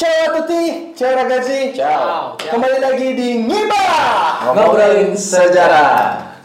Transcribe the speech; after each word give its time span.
Ciao 0.00 0.32
a 0.32 0.40
tutti, 0.40 0.94
ciao 0.96 1.12
ragazzi. 1.12 1.74
Ciao. 1.76 2.32
Kembali 2.40 2.80
lagi 2.80 3.12
di 3.12 3.44
Ngibah. 3.44 4.48
Ngobrolin 4.48 5.12
sejarah. 5.12 6.40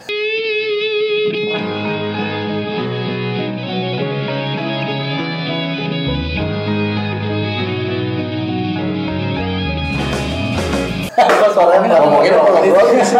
Kok 11.16 11.50
suaranya 11.56 11.96
Ngomongin 12.00 12.32
apa? 12.36 12.48
ngobrol 12.60 12.86
sih? 13.00 13.16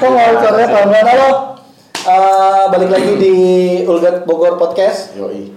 Kok 0.00 0.08
ngomong 0.08 0.36
suaranya 0.40 0.68
pelan-pelan 0.72 1.06
halo? 1.12 1.30
Eh, 2.08 2.62
balik 2.72 2.88
lagi 2.88 3.12
di 3.20 3.34
Ulgat 3.84 4.24
Bogor 4.24 4.56
Podcast. 4.56 5.12
Yoi. 5.12 5.52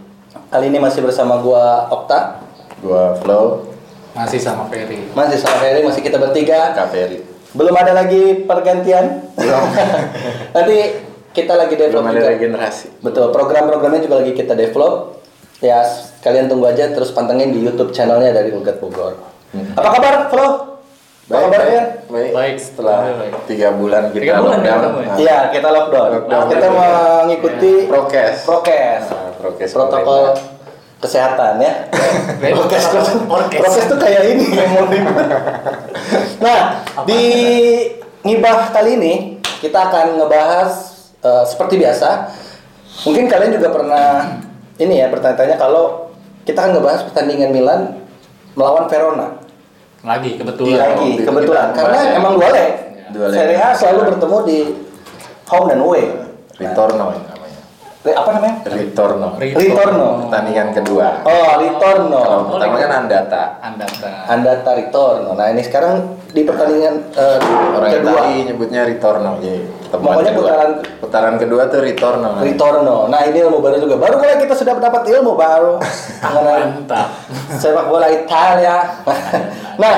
Kali 0.51 0.65
ini 0.67 0.83
masih 0.83 0.99
bersama 0.99 1.39
gua 1.39 1.87
Okta, 1.87 2.40
Gua 2.81 3.13
Flow, 3.15 3.69
Masih 4.11 4.37
sama 4.37 4.67
Ferry. 4.67 5.07
masih 5.13 5.37
sama 5.37 5.55
Ferry, 5.57 5.81
masih 5.81 6.01
kita 6.01 6.17
bertiga. 6.17 6.73
Kak 6.73 6.89
Ferry. 6.89 7.23
Belum 7.51 7.71
ada 7.73 7.93
lagi 7.93 8.41
pergantian. 8.41 9.27
Belum. 9.33 9.63
Nanti 10.55 10.77
kita 11.31 11.53
lagi 11.53 11.75
develop 11.75 12.01
Belum 12.01 12.09
ada 12.09 12.19
juga. 12.19 12.29
regenerasi. 12.29 12.87
Betul, 12.99 13.29
program-programnya 13.29 14.01
juga 14.01 14.19
lagi 14.19 14.33
kita 14.33 14.51
develop. 14.51 15.23
Ya, 15.59 15.85
kalian 16.19 16.49
tunggu 16.49 16.65
aja 16.65 16.89
terus 16.89 17.09
pantengin 17.09 17.53
di 17.53 17.61
YouTube 17.61 17.91
channelnya 17.91 18.33
dari 18.33 18.49
Ulgat 18.49 18.81
Bogor. 18.81 19.13
Hmm. 19.51 19.77
Apa 19.77 19.89
kabar, 19.93 20.13
Flo? 20.27 20.47
Apa 21.29 21.37
kabar 21.47 21.59
ya? 21.63 21.83
baik. 22.09 22.29
Baik. 22.33 22.55
Setelah 22.57 22.97
Baik. 23.13 23.33
tiga 23.45 23.69
bulan 23.71 24.09
kita 24.09 24.19
Tiga 24.25 24.33
bulan 24.41 24.59
ya, 24.59 24.73
lockdown. 24.73 24.81
ya? 24.81 25.05
nah, 25.05 25.15
Iya, 25.15 25.37
kita 25.53 25.67
lockdown. 25.69 26.09
Lockdown. 26.17 26.45
Kita 26.49 26.67
mengikuti 26.67 27.73
Prokes. 27.85 28.37
prokes. 28.43 29.03
Nah, 29.07 29.29
prokes 29.37 29.69
Protokol 29.71 30.23
kesehatan 31.01 31.57
ya. 31.57 31.73
prokes, 32.53 32.85
prokes 33.51 33.85
tuh 33.89 33.97
kayak 33.97 34.21
ini 34.31 34.45
yang 34.53 34.69
mau 34.71 34.85
ribet. 34.85 35.27
Nah, 36.39 36.59
di 37.03 37.21
ngibah 38.21 38.69
kali 38.69 38.95
ini 38.95 39.13
kita 39.59 39.89
akan 39.89 40.21
ngebahas 40.21 40.71
eh, 41.19 41.43
seperti 41.43 41.81
biasa. 41.81 42.29
Mungkin 43.01 43.25
kalian 43.25 43.57
juga 43.57 43.73
pernah 43.73 44.37
ini 44.77 45.01
ya 45.01 45.09
bertanya-tanya 45.09 45.57
kalau 45.57 46.13
kita 46.45 46.57
akan 46.57 46.71
ngebahas 46.77 47.01
pertandingan 47.09 47.49
Milan 47.49 47.81
melawan 48.53 48.85
Verona. 48.85 49.41
Lagi 50.01 50.33
Iya, 50.33 50.39
kebetulan. 50.41 50.77
lagi 50.77 50.93
waktu 50.97 51.13
itu 51.13 51.21
kebetulan 51.25 51.67
karena 51.73 51.97
ya. 51.97 52.11
emang 52.17 52.33
leg. 52.37 52.69
Dua 53.13 53.25
leg. 53.29 53.37
Serie 53.37 53.57
A 53.57 53.69
selalu 53.73 53.99
bertemu 54.13 54.37
di 54.45 54.57
home 55.45 55.65
dan 55.69 55.79
away. 55.81 56.05
Ritorno 56.57 56.93
namanya. 56.97 57.21
Re- 57.21 57.30
apa 58.03 58.29
namanya? 58.33 58.55
Ritorno. 58.65 59.27
Ritorno. 59.37 60.07
Pertandingan 60.25 60.73
kedua. 60.73 61.21
Oh, 61.21 61.51
Ritorno. 61.55 62.19
Kalau 62.19 62.43
pertama 62.49 62.75
kan 62.75 62.91
Andata. 62.97 63.43
Andata. 63.61 64.09
Andata 64.25 64.71
Ritorno. 64.73 65.31
Nah, 65.31 65.47
ini 65.47 65.61
sekarang 65.61 65.93
di 66.27 66.41
pertandingan 66.41 67.13
eh, 67.13 67.37
Orang 67.71 67.91
kedua. 67.93 68.09
Itali 68.17 68.35
nyebutnya 68.49 68.81
Ritorno. 68.83 69.37
Jadi 69.37 69.69
Pokoknya 69.91 70.31
kedua. 70.31 70.41
putaran- 70.41 70.79
putaran 70.97 71.35
kedua 71.37 71.61
tuh 71.67 71.79
Ritorno. 71.79 72.29
nah. 72.31 72.41
Ritorno. 72.41 72.97
Nah, 73.05 73.21
ini 73.21 73.37
ilmu 73.39 73.61
baru 73.61 73.77
juga. 73.77 73.95
Baru 73.95 74.17
mulai 74.17 74.39
kita 74.39 74.55
sudah 74.55 74.73
mendapat 74.73 75.01
ilmu 75.07 75.31
baru 75.35 75.77
mengenai 76.25 76.63
Mantap. 76.73 77.07
sepak 77.53 77.85
bola 77.85 78.09
Italia. 78.09 78.97
nah, 79.77 79.97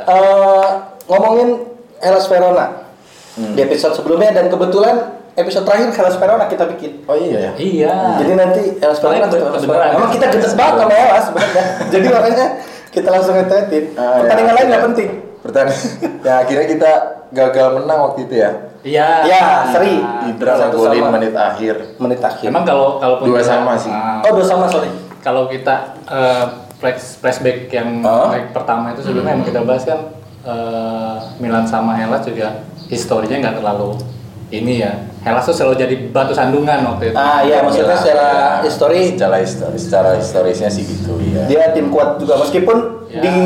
eh, 0.00 0.66
ngomongin 1.04 1.60
Hellas 2.00 2.24
Verona 2.24 2.88
di 3.34 3.58
episode 3.58 3.92
sebelumnya 3.92 4.32
dan 4.32 4.46
kebetulan 4.46 5.12
episode 5.34 5.64
terakhir 5.64 5.88
Hellas 5.92 6.16
Verona 6.16 6.44
kita 6.46 6.64
bikin. 6.68 7.02
Oh 7.04 7.14
iya 7.14 7.38
ya. 7.40 7.52
Iya. 7.54 7.94
Jadi 8.22 8.32
nanti 8.34 8.62
Hellas 8.78 8.98
Verona 8.98 9.26
kebenaran. 9.26 9.60
Verona. 9.60 9.86
Emang 9.92 10.10
kita 10.10 10.26
gede 10.28 10.48
banget 10.50 10.74
sama 10.78 10.94
Hellas 10.94 11.24
sebenarnya. 11.26 11.64
Jadi 11.92 12.06
makanya 12.08 12.46
kita 12.88 13.08
langsung 13.10 13.34
ngetetin. 13.34 13.84
Ah, 13.94 14.22
Pertandingan 14.22 14.48
ya. 14.48 14.56
lain 14.56 14.66
nggak 14.68 14.84
penting. 14.84 15.08
Pertandingan. 15.40 15.82
ya 16.22 16.34
akhirnya 16.40 16.66
kita 16.68 16.90
gagal 17.30 17.66
menang 17.74 17.98
waktu 18.02 18.20
itu 18.22 18.34
ya. 18.36 18.50
Iya. 18.84 19.08
Ya, 19.24 19.42
seri. 19.68 19.96
Ibra 20.28 20.52
Satu 20.54 20.76
ngegolin 20.78 21.00
sama. 21.00 21.10
menit 21.14 21.34
akhir. 21.34 21.74
Menit 21.96 22.20
akhir. 22.20 22.46
Emang 22.46 22.64
kalau 22.64 22.98
kalaupun 22.98 23.26
Dua 23.26 23.40
kita- 23.40 23.50
sama 23.50 23.72
sih. 23.74 23.90
Oh, 23.90 24.30
dua 24.32 24.44
sama 24.44 24.64
sorry. 24.66 24.90
kalau 25.18 25.48
kita 25.48 25.74
eh, 26.04 26.44
flash 26.76 27.16
flashback 27.16 27.66
yang 27.68 28.04
Ah. 28.04 28.28
leg 28.30 28.52
pertama 28.52 28.92
itu 28.92 29.00
sebelumnya 29.00 29.32
yang 29.32 29.42
kita 29.42 29.60
bahas 29.60 29.82
kan 29.82 30.00
eh, 30.44 31.16
Milan 31.40 31.64
sama 31.64 31.96
Hellas 31.96 32.22
juga 32.22 32.60
historinya 32.86 33.40
nggak 33.40 33.56
terlalu 33.58 33.96
ini 34.56 34.74
ya. 34.78 34.92
Hellas 35.20 35.42
tuh 35.42 35.52
selalu 35.52 35.74
jadi 35.78 35.94
batu 36.08 36.30
sandungan 36.30 36.84
waktu 36.84 37.08
itu. 37.08 37.16
Ah 37.16 37.40
iya, 37.40 37.58
maksudnya 37.58 37.96
secara 37.96 38.28
Ya, 38.60 38.62
histori 38.62 39.00
secara 39.08 39.36
histori, 39.38 39.78
secara 39.78 40.10
historisnya 40.14 40.68
sih 40.68 40.84
gitu 40.84 41.16
ya. 41.26 41.48
dia 41.48 41.72
tim 41.72 41.88
kuat 41.88 42.20
juga 42.20 42.36
meskipun 42.38 42.92
Ya. 43.06 43.22
di 43.22 43.36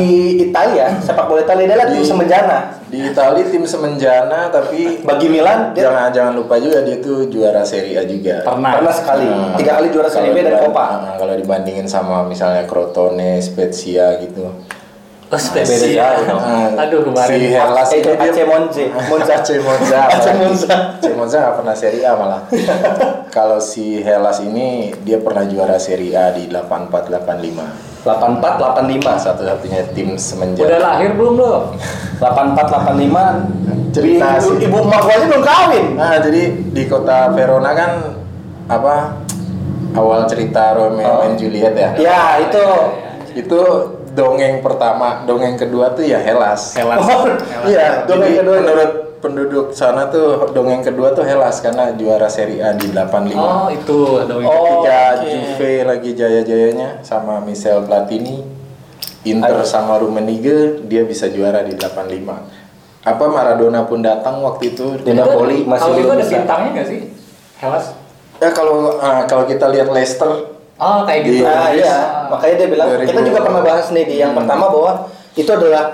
Italia 0.41 0.97
sepak 0.97 1.29
bola 1.29 1.39
Italia 1.39 1.69
adalah 1.69 1.87
tim 1.87 2.01
semenjana. 2.01 2.57
Di 2.89 3.05
Italia 3.05 3.45
tim 3.45 3.61
semenjana 3.63 4.49
tapi 4.49 4.97
Bagi 4.99 5.29
Milan 5.29 5.71
dia 5.71 5.85
jangan 5.85 6.09
jangan 6.09 6.33
lupa 6.35 6.57
juga 6.57 6.81
dia 6.81 6.97
tuh 6.97 7.29
juara 7.29 7.61
Serie 7.61 7.95
A 7.95 8.03
juga. 8.03 8.41
Pernah. 8.41 8.71
pernah 8.75 8.89
sekali 8.91 9.23
Nah, 9.23 9.53
tiga 9.55 9.77
kali 9.77 9.87
juara 9.89 10.09
Serie 10.09 10.33
B 10.33 10.41
dan 10.41 10.57
Coppa. 10.59 10.85
nah, 10.99 11.13
kalau 11.15 11.31
dibandingin 11.33 11.85
sama 11.85 12.25
misalnya 12.25 12.65
Crotone, 12.65 13.37
Spezia 13.39 14.17
gitu. 14.19 14.41
Oh, 15.29 15.37
Beda 15.37 15.61
spesial. 15.61 15.93
jauh 15.93 16.25
dong. 16.25 16.41
Nah, 16.41 16.73
Aduh 16.83 16.99
kemarin. 17.05 17.29
si 17.29 17.47
Hellas 17.47 17.85
Eh, 17.87 17.97
itu 17.97 18.09
dia 18.11 18.21
AC 18.25 18.39
Monza, 18.43 18.83
Monza. 19.05 19.33
AC 19.35 19.49
Monza. 19.61 19.99
AC 20.09 20.27
Monza. 20.33 20.73
AC 20.97 21.05
Monza 21.13 21.35
nggak 21.37 21.55
pernah 21.55 21.75
Serie 21.75 22.01
A 22.01 22.13
malah. 22.13 22.41
Kalau 23.37 23.59
si 23.59 24.01
Hellas 24.01 24.41
ini 24.41 24.67
dia 24.99 25.21
pernah 25.21 25.45
juara 25.45 25.77
Serie 25.77 26.13
A 26.13 26.31
di 26.31 26.49
8485. 26.49 28.01
84 28.01 28.41
85 28.81 29.05
Satu-satunya 29.21 29.81
tim 29.91 30.15
semenjana. 30.15 30.65
Udah 30.65 30.79
lahir 30.81 31.11
belum 31.13 31.33
lo? 31.35 31.77
84 32.17 32.89
85 32.89 33.91
Cerita 33.91 34.27
ibu, 34.35 34.49
sih. 34.49 34.65
ibu 34.65 34.77
emak 34.79 34.99
gua 34.99 35.11
aja 35.11 35.25
belum 35.25 35.43
kawin. 35.43 35.85
Nah, 35.93 36.15
jadi 36.19 36.41
di 36.67 36.83
kota 36.85 37.29
Verona 37.29 37.71
kan 37.71 37.91
apa 38.65 39.17
awal 39.91 40.25
cerita 40.25 40.73
Romeo 40.73 41.05
Oh. 41.11 41.25
and 41.25 41.35
Juliet 41.35 41.73
ya. 41.73 41.89
Ya, 41.95 42.21
itu 42.39 42.65
Itu 43.35 43.61
dongeng 44.13 44.61
pertama, 44.63 45.23
dongeng 45.23 45.55
kedua 45.55 45.93
tuh 45.93 46.05
ya 46.05 46.19
Hellas. 46.21 46.75
Hellas. 46.75 46.99
Oh, 47.01 47.25
Hellas. 47.27 47.65
Iya, 47.65 47.87
Dongeng 48.05 48.31
jadi 48.33 48.39
kedua. 48.41 48.55
menurut 48.61 48.91
penduduk 49.19 49.65
sana 49.75 50.07
tuh 50.07 50.47
dongeng 50.55 50.79
kedua 50.79 51.11
tuh 51.11 51.27
Hellas 51.27 51.59
karena 51.59 51.91
juara 51.93 52.31
Serie 52.31 52.63
A 52.63 52.71
di 52.73 52.87
85. 52.91 53.35
Oh, 53.35 53.67
itu 53.67 53.99
dong. 54.25 54.41
Oh. 54.43 54.49
Ketika 54.49 54.99
oke. 55.19 55.27
Juve 55.27 55.71
lagi 55.83 56.11
jaya-jayanya 56.15 57.03
sama 57.03 57.43
Michel 57.43 57.83
Platini, 57.83 58.43
Inter 59.27 59.59
Aduh. 59.59 59.67
sama 59.67 59.99
Rummenigge 59.99 60.87
dia 60.87 61.03
bisa 61.03 61.27
juara 61.27 61.61
di 61.61 61.75
85. 61.75 62.59
Apa 62.99 63.25
Maradona 63.31 63.87
pun 63.87 64.03
datang 64.03 64.43
waktu 64.43 64.75
itu 64.75 64.99
Di 64.99 65.15
Napoli 65.15 65.63
masih 65.63 65.87
Kalau 65.87 65.95
itu 65.95 66.03
belum 66.03 66.19
ada 66.19 66.25
bintangnya 66.27 66.69
nggak 66.75 66.87
sih? 66.87 66.99
Hellas. 67.63 67.85
Ya 68.39 68.49
kalau 68.55 68.99
ah, 69.03 69.23
kalau 69.27 69.43
kita 69.47 69.67
lihat 69.67 69.91
Leicester 69.91 70.58
Oh, 70.79 71.03
kayak 71.03 71.21
gitu. 71.27 71.43
Iya. 71.43 71.51
Nah, 71.51 71.69
iya, 71.69 71.95
makanya 72.31 72.55
dia 72.55 72.67
bilang 72.67 72.87
2000. 72.89 73.09
kita 73.11 73.21
juga 73.21 73.39
pernah 73.43 73.61
bahas 73.61 73.85
nih 73.91 74.03
di 74.03 74.15
yang 74.15 74.31
Hmm. 74.31 74.39
pertama 74.41 74.65
bahwa 74.67 74.91
itu 75.35 75.51
adalah 75.51 75.85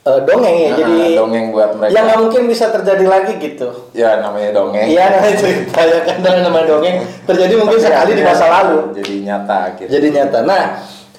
eh, 0.00 0.20
dongeng 0.24 0.56
ya. 0.56 0.68
Nah, 0.70 0.76
jadi 0.80 0.98
dongeng 1.12 1.46
buat 1.50 1.70
mereka. 1.76 1.92
yang 1.92 2.04
nggak 2.08 2.20
mungkin 2.24 2.42
bisa 2.48 2.64
terjadi 2.70 3.04
lagi 3.04 3.32
gitu. 3.36 3.68
ya 3.92 4.16
namanya 4.16 4.50
dongeng. 4.54 4.86
Iya, 4.88 5.04
namanya 5.12 5.36
cerita 5.36 5.80
ya 5.82 5.98
kan 6.00 6.16
dengan 6.18 6.40
nama 6.46 6.60
dongeng 6.64 6.96
terjadi 7.26 7.52
mungkin 7.58 7.76
Tapi 7.76 7.84
sekali 7.84 8.10
di 8.16 8.24
masa 8.24 8.46
lalu. 8.48 8.78
Jadi 8.96 9.14
nyata 9.20 9.56
akhirnya. 9.68 9.92
Jadi 9.92 10.06
nyata. 10.08 10.38
Nah, 10.46 10.64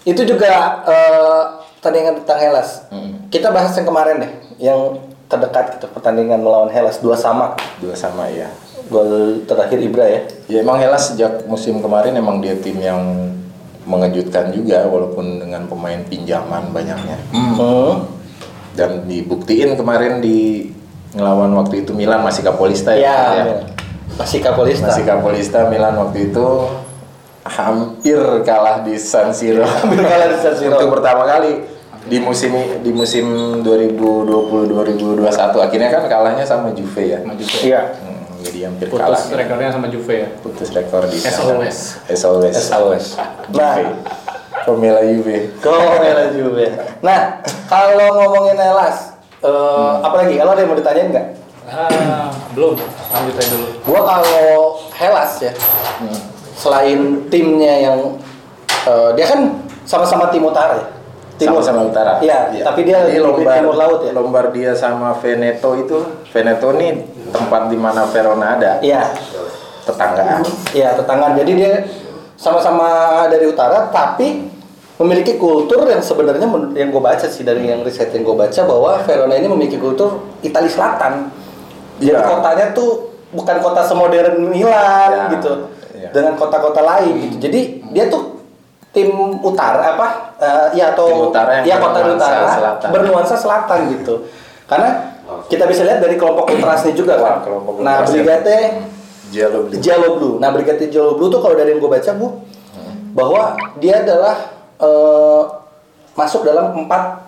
itu 0.02 0.22
juga 0.26 0.50
eh, 0.88 1.42
pertandingan 1.78 2.14
tentang 2.26 2.40
Hellas. 2.40 2.70
Hmm. 2.90 3.28
Kita 3.30 3.52
bahas 3.52 3.70
yang 3.76 3.86
kemarin 3.86 4.16
deh, 4.18 4.32
yang 4.58 4.80
terdekat 5.28 5.78
gitu 5.78 5.86
pertandingan 5.88 6.40
melawan 6.40 6.68
Hellas 6.68 6.98
dua 6.98 7.14
sama. 7.14 7.54
Dua 7.78 7.94
sama 7.94 8.28
ya. 8.28 8.50
Gol 8.92 9.42
terakhir 9.48 9.80
Ibra 9.80 10.06
ya. 10.06 10.22
Ya 10.52 10.58
emang 10.60 10.76
Hellas 10.76 11.16
sejak 11.16 11.48
musim 11.48 11.80
kemarin 11.80 12.12
emang 12.14 12.44
dia 12.44 12.60
tim 12.60 12.76
yang 12.78 13.32
mengejutkan 13.88 14.52
juga 14.52 14.84
walaupun 14.86 15.40
dengan 15.40 15.64
pemain 15.66 16.04
pinjaman 16.06 16.70
banyaknya. 16.70 17.18
Hmm. 17.32 18.06
Dan 18.76 19.08
dibuktiin 19.08 19.80
kemarin 19.80 20.20
di 20.20 20.70
ngelawan 21.16 21.52
waktu 21.56 21.84
itu 21.84 21.92
Milan 21.92 22.24
masih 22.24 22.44
Kapolista 22.44 22.96
Ya, 22.96 23.00
ya. 23.00 23.44
ya. 23.48 23.56
masih 24.16 24.40
Kapolista. 24.44 24.92
Masih 24.92 25.04
Kapolista 25.08 25.60
Milan 25.72 25.96
waktu 25.96 26.32
itu 26.32 26.46
hampir 27.44 28.20
kalah 28.44 28.84
di 28.84 28.96
San 29.00 29.32
Siro. 29.32 29.64
Hampir 29.66 30.04
kalah 30.04 30.28
di 30.30 30.38
San 30.40 30.54
Siro. 30.56 30.76
Untuk 30.78 31.00
pertama 31.00 31.24
kali 31.26 31.64
di 32.02 32.18
musim 32.18 32.50
di 32.82 32.90
musim 32.90 33.26
2020-2021 33.62 35.22
akhirnya 35.62 35.90
kan 35.94 36.04
kalahnya 36.10 36.46
sama 36.46 36.72
Juve 36.74 37.04
ya. 37.08 37.20
Sama 37.24 37.36
Juve. 37.38 37.58
Iya. 37.66 37.82
Hmm, 37.98 38.11
jadi 38.42 38.60
hampir 38.68 38.88
kalah. 38.90 39.16
Putus 39.18 39.38
rekornya 39.38 39.70
sama 39.72 39.88
Juve 39.88 40.16
ya. 40.18 40.28
Putus 40.42 40.70
rekor 40.74 41.06
di 41.08 41.18
As 41.22 41.34
sana. 41.34 41.54
always. 41.54 41.78
As 42.10 42.22
always. 42.26 42.56
As 42.58 42.70
always. 42.74 43.06
Nah, 43.54 43.76
Juve. 43.78 44.22
Pemela 44.66 45.02
Juve. 45.06 45.38
Merah 45.64 46.28
juga. 46.34 46.66
Nah, 47.02 47.20
kalau 47.66 48.08
ngomongin 48.22 48.58
Hellas, 48.58 49.18
eh, 49.42 49.94
apa 50.02 50.16
lagi? 50.22 50.38
Kalau 50.38 50.52
ada 50.54 50.62
yang 50.62 50.70
mau 50.70 50.78
ditanyain 50.78 51.08
nggak? 51.10 51.28
Ah, 51.72 52.30
belum. 52.54 52.76
Lanjut 53.14 53.36
aja 53.38 53.48
dulu. 53.54 53.68
Gua 53.88 54.02
kalau 54.04 54.46
Hellas 54.94 55.32
ya, 55.40 55.52
selain 56.58 57.26
timnya 57.32 57.90
yang 57.90 57.98
eh, 58.86 59.10
dia 59.18 59.26
kan 59.26 59.42
sama-sama 59.88 60.30
tim 60.30 60.46
utara 60.46 60.78
ya. 60.78 60.88
Timur. 61.42 61.58
sama-sama 61.58 61.90
utara. 61.90 62.12
Iya, 62.22 62.54
tapi 62.62 62.86
dia 62.86 63.02
Jadi 63.02 63.18
lebih 63.18 63.46
timur 63.50 63.74
laut 63.74 64.06
ya? 64.06 64.14
Lombardia 64.14 64.78
sama 64.78 65.18
Veneto 65.18 65.74
itu, 65.74 65.98
Veneto 66.30 66.70
ini 66.78 67.02
tempat 67.32 67.68
di 67.68 67.76
mana 67.76 68.06
Verona 68.06 68.56
ada, 68.56 68.78
Iya. 68.80 69.08
tetanggaan. 69.82 70.44
Iya, 70.72 70.94
tetangga. 70.94 71.34
Jadi 71.34 71.52
dia 71.56 71.74
sama-sama 72.36 72.88
dari 73.28 73.46
utara 73.46 73.88
tapi 73.88 74.50
memiliki 74.98 75.36
kultur 75.36 75.82
yang 75.84 75.98
sebenarnya 75.98 76.46
yang 76.74 76.90
gue 76.90 77.02
baca 77.02 77.26
sih 77.26 77.42
dari 77.42 77.66
yang 77.66 77.82
riset 77.82 78.14
yang 78.14 78.22
gue 78.22 78.36
baca 78.36 78.62
bahwa 78.62 79.02
Verona 79.02 79.34
ini 79.34 79.48
memiliki 79.48 79.78
kultur 79.78 80.22
Italia 80.40 80.70
Selatan. 80.70 81.34
Jadi 81.98 82.12
Iya. 82.12 82.22
kotanya 82.22 82.66
tuh 82.72 83.10
bukan 83.32 83.58
kota 83.60 83.82
semodern 83.82 84.38
Milan 84.44 85.10
Iya. 85.10 85.34
gitu. 85.34 85.54
Iya. 85.96 86.10
Dengan 86.12 86.34
kota-kota 86.36 86.82
lain 86.82 87.14
gitu. 87.20 87.36
Jadi 87.42 87.60
dia 87.90 88.06
tuh 88.08 88.38
tim 88.92 89.10
utara 89.40 89.96
apa? 89.96 90.08
eh, 90.38 90.68
ya 90.74 90.90
atau 90.92 91.06
Tim 91.06 91.30
utara 91.30 91.52
yang 91.62 91.66
ya 91.66 91.76
kota 91.78 92.00
utara 92.04 92.50
selatan. 92.50 92.90
bernuansa 92.90 93.36
selatan 93.38 93.80
gitu. 93.94 94.26
Karena 94.66 95.21
kita 95.48 95.64
bisa 95.66 95.82
lihat 95.82 96.00
dari 96.00 96.16
kelompok 96.16 96.50
ultrasnya 96.50 96.94
juga 96.94 97.16
kan. 97.16 97.36
kelompok 97.42 97.80
Nah. 97.80 98.04
Brigate. 98.04 98.58
Giallo 99.78 100.20
Blue. 100.20 100.36
Nah, 100.38 100.52
Brigade 100.52 100.88
Giallo 100.88 101.16
Blue 101.16 101.28
tuh 101.28 101.40
kalau 101.40 101.56
dari 101.56 101.72
yang 101.72 101.80
gue 101.80 101.88
baca 101.88 102.12
bu, 102.14 102.44
bahwa 103.12 103.44
dia 103.78 104.02
adalah 104.02 104.36
eh, 104.78 105.42
masuk 106.12 106.42
dalam 106.42 106.74
empat 106.76 107.22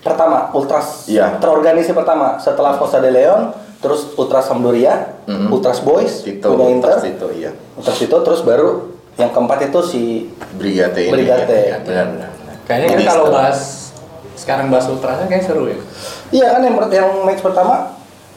pertama 0.00 0.48
ultras 0.52 1.04
Iya. 1.04 1.36
terorganisir 1.36 1.90
pertama 1.92 2.38
setelah 2.38 2.78
Fossa 2.78 2.96
de 2.96 3.10
Leon, 3.10 3.50
terus 3.76 4.14
Ultras 4.14 4.46
Sampdoria, 4.46 5.18
Mhm. 5.26 5.50
Ultras 5.50 5.82
Boys, 5.82 6.22
Tito, 6.22 6.54
punya 6.54 6.70
Inter, 6.70 6.94
Ultras 6.94 7.04
Tito, 7.04 7.28
iya. 7.34 7.50
Ultras 7.74 7.98
Tito, 7.98 8.16
terus 8.22 8.40
baru 8.40 8.86
yang 9.16 9.28
keempat 9.28 9.66
itu 9.66 9.80
si 9.82 10.02
Brigate 10.54 11.02
ini. 11.02 11.12
Brigate. 11.12 11.58
ya. 11.66 11.76
Benar, 11.82 12.06
benar. 12.08 12.30
benar. 12.32 12.56
Kayaknya 12.64 13.02
kalau 13.04 13.26
bahas 13.28 13.90
sekarang 14.32 14.70
bahas 14.70 14.86
ultrasnya 14.86 15.26
kayak 15.26 15.42
seru 15.42 15.66
ya. 15.66 15.78
Iya 16.28 16.46
kan 16.50 16.60
yang 16.60 16.74
yang 16.88 17.08
match 17.22 17.40
pertama 17.40 17.94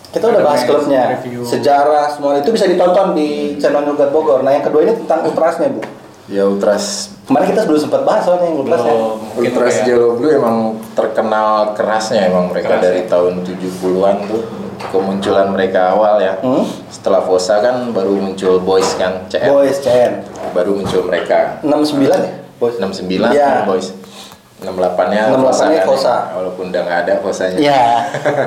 kita 0.09 0.25
udah 0.25 0.41
bahas 0.41 0.61
match, 0.61 0.69
klubnya, 0.69 1.03
review. 1.15 1.45
sejarah 1.45 2.05
semua 2.09 2.37
itu 2.37 2.49
bisa 2.49 2.65
ditonton 2.65 3.13
di 3.13 3.29
channel 3.55 3.85
Nugat 3.85 4.09
Bogor. 4.09 4.41
Nah 4.41 4.51
yang 4.51 4.61
kedua 4.61 4.81
ini 4.81 4.93
tentang 4.95 5.21
ultrasnya 5.23 5.69
bu. 5.69 5.81
Ya 6.29 6.45
Ultras 6.45 7.09
Kemarin 7.25 7.45
kita 7.47 7.65
belum 7.65 7.77
sempat 7.79 8.01
bahas 8.03 8.21
soalnya 8.21 8.47
yang. 8.47 8.61
Belum 8.61 8.85
mungkin 9.33 9.49
Ultras 9.49 9.73
kayak- 9.75 9.85
Giallo 9.87 10.09
Blu 10.13 10.27
emang 10.29 10.57
terkenal 10.93 11.73
kerasnya 11.73 12.25
emang 12.25 12.49
mereka 12.49 12.69
Keras, 12.71 12.83
dari 12.83 13.01
ya. 13.01 13.09
tahun 13.09 13.33
70-an 13.41 14.15
tuh 14.25 14.41
kemunculan 14.87 15.47
mereka 15.49 15.93
awal 15.93 16.17
ya. 16.17 16.37
Hmm? 16.39 16.65
Setelah 16.87 17.21
Fossa 17.21 17.57
kan 17.59 17.89
baru 17.89 18.13
muncul 18.15 18.57
Boys 18.59 18.93
kan, 18.95 19.25
CM. 19.25 19.49
Boys 19.51 19.77
CN 19.79 20.21
Baru 20.51 20.73
muncul 20.75 21.05
mereka. 21.05 21.61
69 21.61 21.97
ya? 22.17 22.33
Boys. 22.57 22.75
69 22.77 23.29
Iya. 23.29 23.49
Boys. 23.65 23.87
68-nya 24.59 25.31
68-nya 25.31 25.79
kan, 25.79 25.87
Fossa. 25.87 26.11
ya. 26.11 26.35
Walaupun 26.35 26.65
udah 26.67 26.81
nggak 26.83 26.99
ada 27.07 27.13
Fossanya. 27.23 27.57
Iya. 27.57 27.83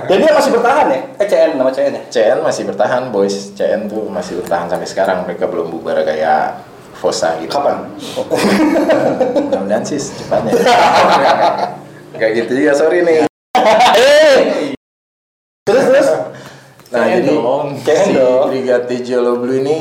Dan 0.05 0.17
dia 0.21 0.33
masih 0.37 0.51
bertahan 0.53 0.87
ya? 0.93 1.01
Eh 1.17 1.27
CN 1.27 1.51
nama 1.57 1.71
CN 1.73 1.93
ya? 1.97 2.03
CN 2.13 2.39
masih 2.45 2.63
bertahan, 2.69 3.03
Boys. 3.09 3.57
CN 3.57 3.89
tuh 3.89 4.13
masih 4.13 4.45
bertahan 4.45 4.69
sampai 4.69 4.85
sekarang. 4.85 5.25
Mereka 5.25 5.49
belum 5.49 5.73
bubar 5.73 6.05
kayak 6.05 6.61
Fossa 7.01 7.41
gitu. 7.41 7.49
Kapan? 7.57 7.89
Mudah-mudahan 9.49 9.83
sih 9.83 9.97
secepatnya. 9.97 10.53
Kayak 12.21 12.45
gitu 12.45 12.53
juga, 12.61 12.73
sorry 12.77 13.01
nih. 13.09 13.25
terus 15.65 15.85
terus. 15.89 16.09
Nah, 16.93 17.09
CN 17.09 17.25
jadi 17.25 17.33
dong. 17.41 17.67
CN 17.81 18.05
si 18.05 18.13
dong. 18.13 18.47
Brigade 18.53 18.97
Giallo 19.01 19.33
Blu 19.41 19.53
ini 19.65 19.81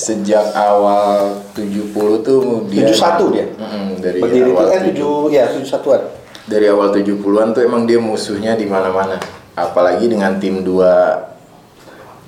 sejak 0.00 0.56
awal 0.56 1.36
70 1.52 1.92
tuh 2.24 2.64
dia 2.66 2.88
71 2.88 3.28
dia? 3.30 3.46
Mm-mm, 3.52 4.00
dari 4.00 4.18
Berdiri 4.18 4.48
itu 4.48 4.56
awal 4.56 4.66
eh 4.70 4.82
7 4.88 5.28
ya 5.28 5.44
71-an. 5.52 6.02
dari 6.46 6.66
awal 6.66 6.88
70-an 6.90 7.48
tuh 7.52 7.60
emang 7.60 7.84
dia 7.84 8.00
musuhnya 8.00 8.56
di 8.56 8.64
mana-mana. 8.64 9.20
Apalagi 9.52 10.08
dengan 10.08 10.40
tim 10.40 10.62
dua 10.62 11.20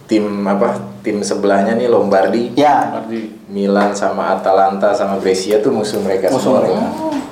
tim 0.04 0.24
apa? 0.44 0.92
Tim 1.02 1.18
sebelahnya 1.18 1.74
nih 1.74 1.88
Lombardi, 1.88 2.54
Ya. 2.54 2.94
Ardi. 2.94 3.42
Milan 3.48 3.90
sama 3.90 4.30
Atalanta 4.30 4.94
sama 4.94 5.18
Brescia 5.18 5.58
tuh 5.58 5.74
musuh 5.74 5.98
mereka 5.98 6.30
Musuh 6.30 6.38
semua. 6.38 6.60
mereka. 6.62 6.78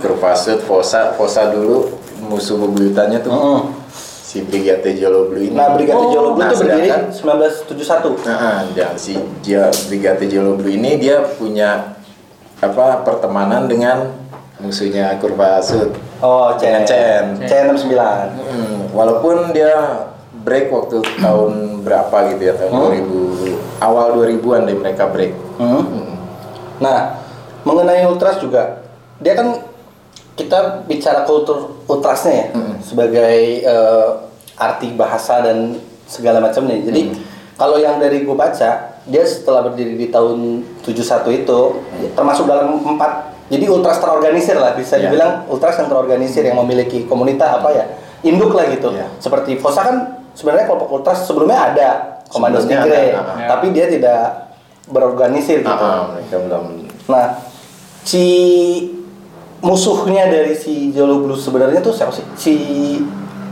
Kurvasut, 0.00 0.58
Fossa, 0.60 1.14
Fossa 1.14 1.48
dulu 1.48 1.86
musuh 2.20 2.58
bebuyutannya 2.58 3.20
tuh 3.20 3.30
Heeh. 3.30 3.60
Si 4.30 4.46
Brigade 4.46 4.94
Giallo 4.94 5.26
Blu 5.26 5.42
ini. 5.42 5.58
Nah, 5.58 5.74
Brigade 5.74 5.98
Oh, 5.98 6.06
Giallo 6.06 6.30
Blue 6.38 6.46
nah, 6.46 6.54
itu 6.54 6.62
berdiri 6.62 6.86
sedangkan- 6.86 7.10
1971. 7.10 8.14
Nah, 8.22 8.62
dan 8.70 8.94
si 8.94 9.18
Gia, 9.42 9.66
Brigade 9.90 10.24
Giallo 10.30 10.54
Blu 10.54 10.70
ini 10.70 11.02
dia 11.02 11.18
punya 11.34 11.98
apa 12.62 13.02
pertemanan 13.02 13.66
dengan 13.66 14.06
musuhnya 14.62 15.18
Kurva 15.18 15.58
Sud. 15.58 15.98
Oh, 16.22 16.54
CN. 16.54 16.86
CN. 16.86 17.24
CN 17.42 17.74
69. 17.74 18.30
Hmm, 18.38 18.78
walaupun 18.94 19.50
dia 19.50 20.06
break 20.46 20.70
waktu 20.70 21.02
tahun 21.18 21.82
berapa 21.82 22.16
gitu 22.30 22.42
ya 22.44 22.54
tahun 22.54 22.70
Hmm. 22.70 22.86
2000 22.86 23.58
awal 23.82 24.14
2000-an 24.14 24.62
deh 24.62 24.76
mereka 24.78 25.10
break. 25.10 25.34
Hmm. 25.58 25.82
Hmm. 25.82 26.14
Nah, 26.78 27.18
mengenai 27.66 28.06
ultras 28.06 28.38
juga, 28.38 28.78
dia 29.18 29.34
kan 29.34 29.58
kita 30.40 30.88
bicara 30.88 31.28
kultur 31.28 31.84
ultrasnya 31.84 32.32
ya 32.32 32.46
Mm-mm. 32.56 32.80
sebagai 32.80 33.36
eh, 33.60 34.08
arti 34.56 34.92
bahasa 34.96 35.44
dan 35.44 35.76
segala 36.08 36.40
macamnya. 36.40 36.80
Jadi 36.80 37.12
kalau 37.56 37.76
yang 37.76 38.00
dari 38.00 38.24
gue 38.24 38.32
baca, 38.32 38.96
dia 39.04 39.24
setelah 39.24 39.68
berdiri 39.68 40.00
di 40.00 40.08
tahun 40.08 40.64
71 40.80 41.44
itu 41.44 41.58
termasuk 42.16 42.48
dalam 42.48 42.80
empat. 42.80 43.36
Jadi 43.50 43.66
ultras 43.66 43.98
terorganisir 43.98 44.56
lah, 44.56 44.72
bisa 44.78 44.96
Iya. 44.96 45.10
dibilang 45.10 45.32
ultras 45.50 45.76
yang 45.76 45.90
terorganisir 45.90 46.46
yang 46.46 46.56
memiliki 46.62 47.04
komunitas 47.04 47.60
apa 47.60 47.68
ya 47.74 47.84
induk 48.24 48.54
lah 48.56 48.64
gitu. 48.70 48.94
Iya. 48.94 49.10
Seperti 49.20 49.58
Fossa 49.60 49.82
kan 49.84 49.96
sebenarnya 50.32 50.70
kelompok 50.70 50.88
ultras 51.02 51.26
sebelumnya 51.26 51.58
ada 51.72 51.88
Komando 52.30 52.62
ada, 52.62 52.78
ah. 53.26 53.58
tapi 53.58 53.74
dia 53.74 53.90
tidak 53.90 54.54
berorganisir 54.86 55.66
gitu. 55.66 55.86
Belum 56.30 56.86
Nah, 57.10 57.42
si 58.06 58.22
musuhnya 59.60 60.26
dari 60.26 60.52
si 60.52 60.90
Jolo 60.90 61.20
Blues 61.20 61.40
sebenarnya 61.40 61.80
tuh 61.80 61.92
siapa 61.92 62.10
sih? 62.10 62.24
Si 62.34 62.54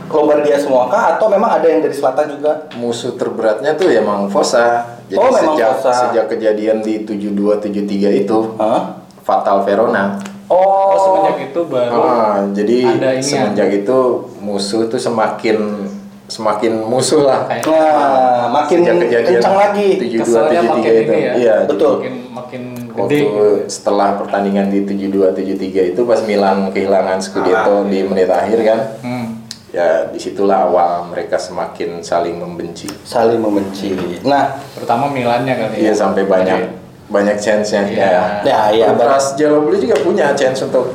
Lombardia 0.08 0.56
semua 0.56 0.88
kah? 0.88 1.14
Atau 1.14 1.28
memang 1.28 1.52
ada 1.52 1.64
yang 1.64 1.80
dari 1.80 1.92
selatan 1.92 2.32
juga? 2.32 2.64
musuh 2.74 3.12
terberatnya 3.12 3.76
tuh 3.76 3.86
ya 3.86 4.00
emang 4.00 4.26
Fossa. 4.26 4.96
Jadi 5.04 5.16
Oh, 5.16 5.28
memang 5.30 5.56
sejak 5.56 5.72
Fossa. 5.74 5.92
sejak 6.06 6.24
kejadian 6.28 6.80
di 6.80 7.00
72 7.00 7.32
73 7.58 7.84
itu 8.18 8.38
Hah? 8.56 9.04
Fatal 9.20 9.60
Verona. 9.62 10.16
Oh, 10.48 10.56
Oh, 10.88 10.96
semenjak 10.96 11.52
itu 11.52 11.60
baru 11.62 11.92
Ah, 11.94 12.40
jadi 12.48 12.76
ada 12.88 13.08
ini 13.12 13.20
ya. 13.20 13.44
semenjak 13.44 13.68
itu 13.74 13.98
musuh 14.38 14.88
tuh 14.88 14.96
semakin 14.96 15.84
semakin 16.28 16.84
musuh 16.84 17.24
lah. 17.24 17.48
Kayak 17.48 17.64
Nah, 17.66 18.46
makin 18.52 18.78
kencang 18.84 19.56
lagi. 19.56 19.88
72 19.98 20.20
keselnya 20.20 20.60
makin 20.62 20.84
73 20.84 21.02
itu. 21.02 21.12
ya. 21.14 21.32
Iya, 21.34 21.54
Betul. 21.64 21.92
makin 21.98 22.12
makin 22.30 22.62
Waktu 22.94 23.16
gede. 23.16 23.28
setelah 23.66 24.08
pertandingan 24.14 24.68
di 24.68 24.84
72 24.84 25.32
73 25.32 25.82
itu 25.88 26.00
pas 26.04 26.20
Milan 26.22 26.68
kehilangan 26.68 27.18
Scudetto 27.18 27.88
di 27.88 28.04
menit 28.04 28.28
akhir 28.28 28.58
kan. 28.62 28.80
Hmm. 29.00 29.26
Ya 29.68 30.04
di 30.06 30.16
situlah 30.16 30.64
awal 30.64 31.04
mereka 31.06 31.36
semakin 31.36 32.00
saling 32.00 32.36
membenci. 32.36 32.88
Saling 33.02 33.36
membenci. 33.36 33.92
Nah, 34.22 34.56
Terutama 34.72 35.08
Milannya 35.08 35.54
kali 35.54 35.74
Iya 35.78 35.92
ya. 35.92 35.94
sampai 35.94 36.24
banyak 36.24 36.60
banyak 37.08 37.36
chance-nya. 37.36 37.84
Iya. 37.84 38.44
Ya, 38.44 38.58
iya, 38.68 38.86
Ultras 38.90 39.32
Jaloblu 39.34 39.76
juga 39.76 39.96
punya 39.98 40.32
chance 40.32 40.60
untuk 40.62 40.92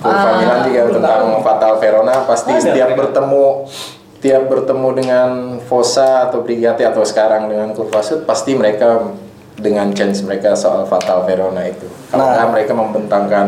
Kurva 0.00 0.16
Ah, 0.24 0.38
Milan 0.38 0.60
juga 0.64 0.80
tentang 0.88 1.18
tahu. 1.28 1.44
Fatal 1.44 1.72
Verona 1.76 2.14
pasti 2.24 2.50
Ada 2.50 2.62
setiap 2.64 2.88
bertemu 2.94 3.44
tiap 4.20 4.46
bertemu 4.46 4.88
dengan 4.92 5.30
Fossa 5.58 6.28
atau 6.28 6.44
Brigate 6.44 6.84
atau 6.84 7.00
sekarang 7.02 7.48
dengan 7.48 7.72
Kurva 7.72 8.00
Sud 8.00 8.22
pasti 8.22 8.52
mereka 8.52 9.16
dengan 9.56 9.92
chance 9.92 10.20
mereka 10.20 10.52
soal 10.52 10.84
Fatal 10.84 11.24
Verona 11.24 11.64
itu. 11.64 11.88
Kalau 12.08 12.24
Nah. 12.24 12.36
nggak 12.36 12.48
mereka 12.50 12.72
membentangkan 12.72 13.46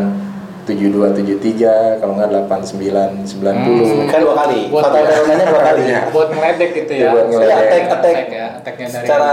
72 0.62 1.11
73, 1.12 1.99
kalau 1.99 2.14
nggak 2.14 2.31
89 2.47 3.26
90. 3.26 4.07
kan 4.07 4.21
dua 4.23 4.35
kali. 4.35 4.71
Buat 4.71 4.83
Fatal. 4.87 5.02
Veronanya 5.05 5.45
dua 5.45 5.62
kali. 5.62 5.83
Iya. 5.85 6.00
buat 6.09 6.29
ngeledek 6.31 6.71
gitu 6.73 6.93
Iya, 6.95 7.02
ya. 7.02 7.11
buat 7.11 7.26
ngeledek. 7.26 7.50
Jadi 7.50 7.67
attack, 7.67 7.85
attack. 7.91 8.17
ya, 8.31 8.47
attacknya 8.57 8.87
dari 8.88 9.05
Secara 9.05 9.33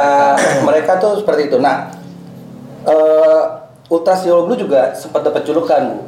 mereka 0.65 0.91
tuh 0.97 1.11
seperti 1.21 1.41
itu. 1.47 1.57
Nah, 1.57 1.75
eh 2.83 3.41
Ultras 3.87 4.21
Blue 4.21 4.53
juga 4.53 4.93
sempat 4.93 5.21
dapat 5.21 5.41
julukan 5.43 5.81
Bu. 5.87 6.01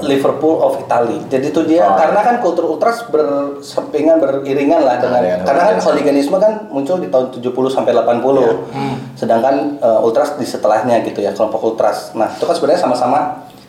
Liverpool 0.00 0.56
of 0.58 0.80
Italy. 0.80 1.22
Jadi 1.26 1.46
itu 1.48 1.60
dia 1.62 1.84
Oh. 1.84 1.94
karena 1.94 2.20
kan 2.20 2.36
kultur 2.38 2.66
ultras 2.66 3.04
bersempingan 3.06 4.18
beriringan 4.18 4.80
lah 4.80 4.96
dengan 4.96 5.20
dengan 5.20 5.44
karena 5.44 5.62
kan 5.64 5.76
hooliganisme. 5.78 6.36
kan 6.36 6.66
muncul 6.68 6.96
di 6.96 7.06
tahun 7.06 7.30
70 7.30 7.44
sampai 7.68 7.92
80. 7.92 8.42
Iya. 8.42 8.54
Hmm. 8.72 8.96
Sedangkan 9.14 9.54
eh, 9.78 10.00
ultras 10.00 10.34
di 10.34 10.44
setelahnya 10.44 11.02
gitu 11.02 11.18
ya, 11.18 11.30
kelompok 11.30 11.62
ultras. 11.64 12.10
Nah, 12.12 12.26
itu 12.28 12.42
kan 12.42 12.52
sebenarnya 12.52 12.80
sama-sama 12.80 13.18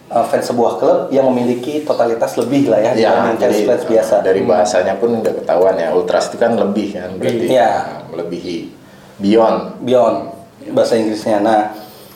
eh, 0.05 0.25
fans 0.25 0.45
sebuah 0.45 0.71
klub 0.75 0.99
yang 1.09 1.25
memiliki 1.27 1.81
totalitas 1.81 2.33
lebih 2.35 2.67
lah 2.67 2.79
ya 2.79 2.91
Ya, 2.91 3.09
dibanding 3.11 3.37
jadi 3.39 3.57
fans 3.59 3.67
fans 3.67 3.83
biasa. 3.85 4.15
dari 4.21 4.41
bahasanya 4.41 4.93
pun 4.95 5.17
udah 5.17 5.33
ketahuan 5.35 5.75
ya. 5.75 5.89
Ultras 5.91 6.29
itu 6.29 6.37
kan 6.37 6.53
lebih 6.53 6.93
kan 6.93 7.09
berarti. 7.15 7.45
Iya. 7.47 7.69
Nah, 7.69 8.01
melebihi 8.09 8.57
beyond. 9.17 9.81
Beyond 9.81 10.17
bahasa 10.67 10.95
Inggrisnya. 10.95 11.37
Nah, 11.39 11.73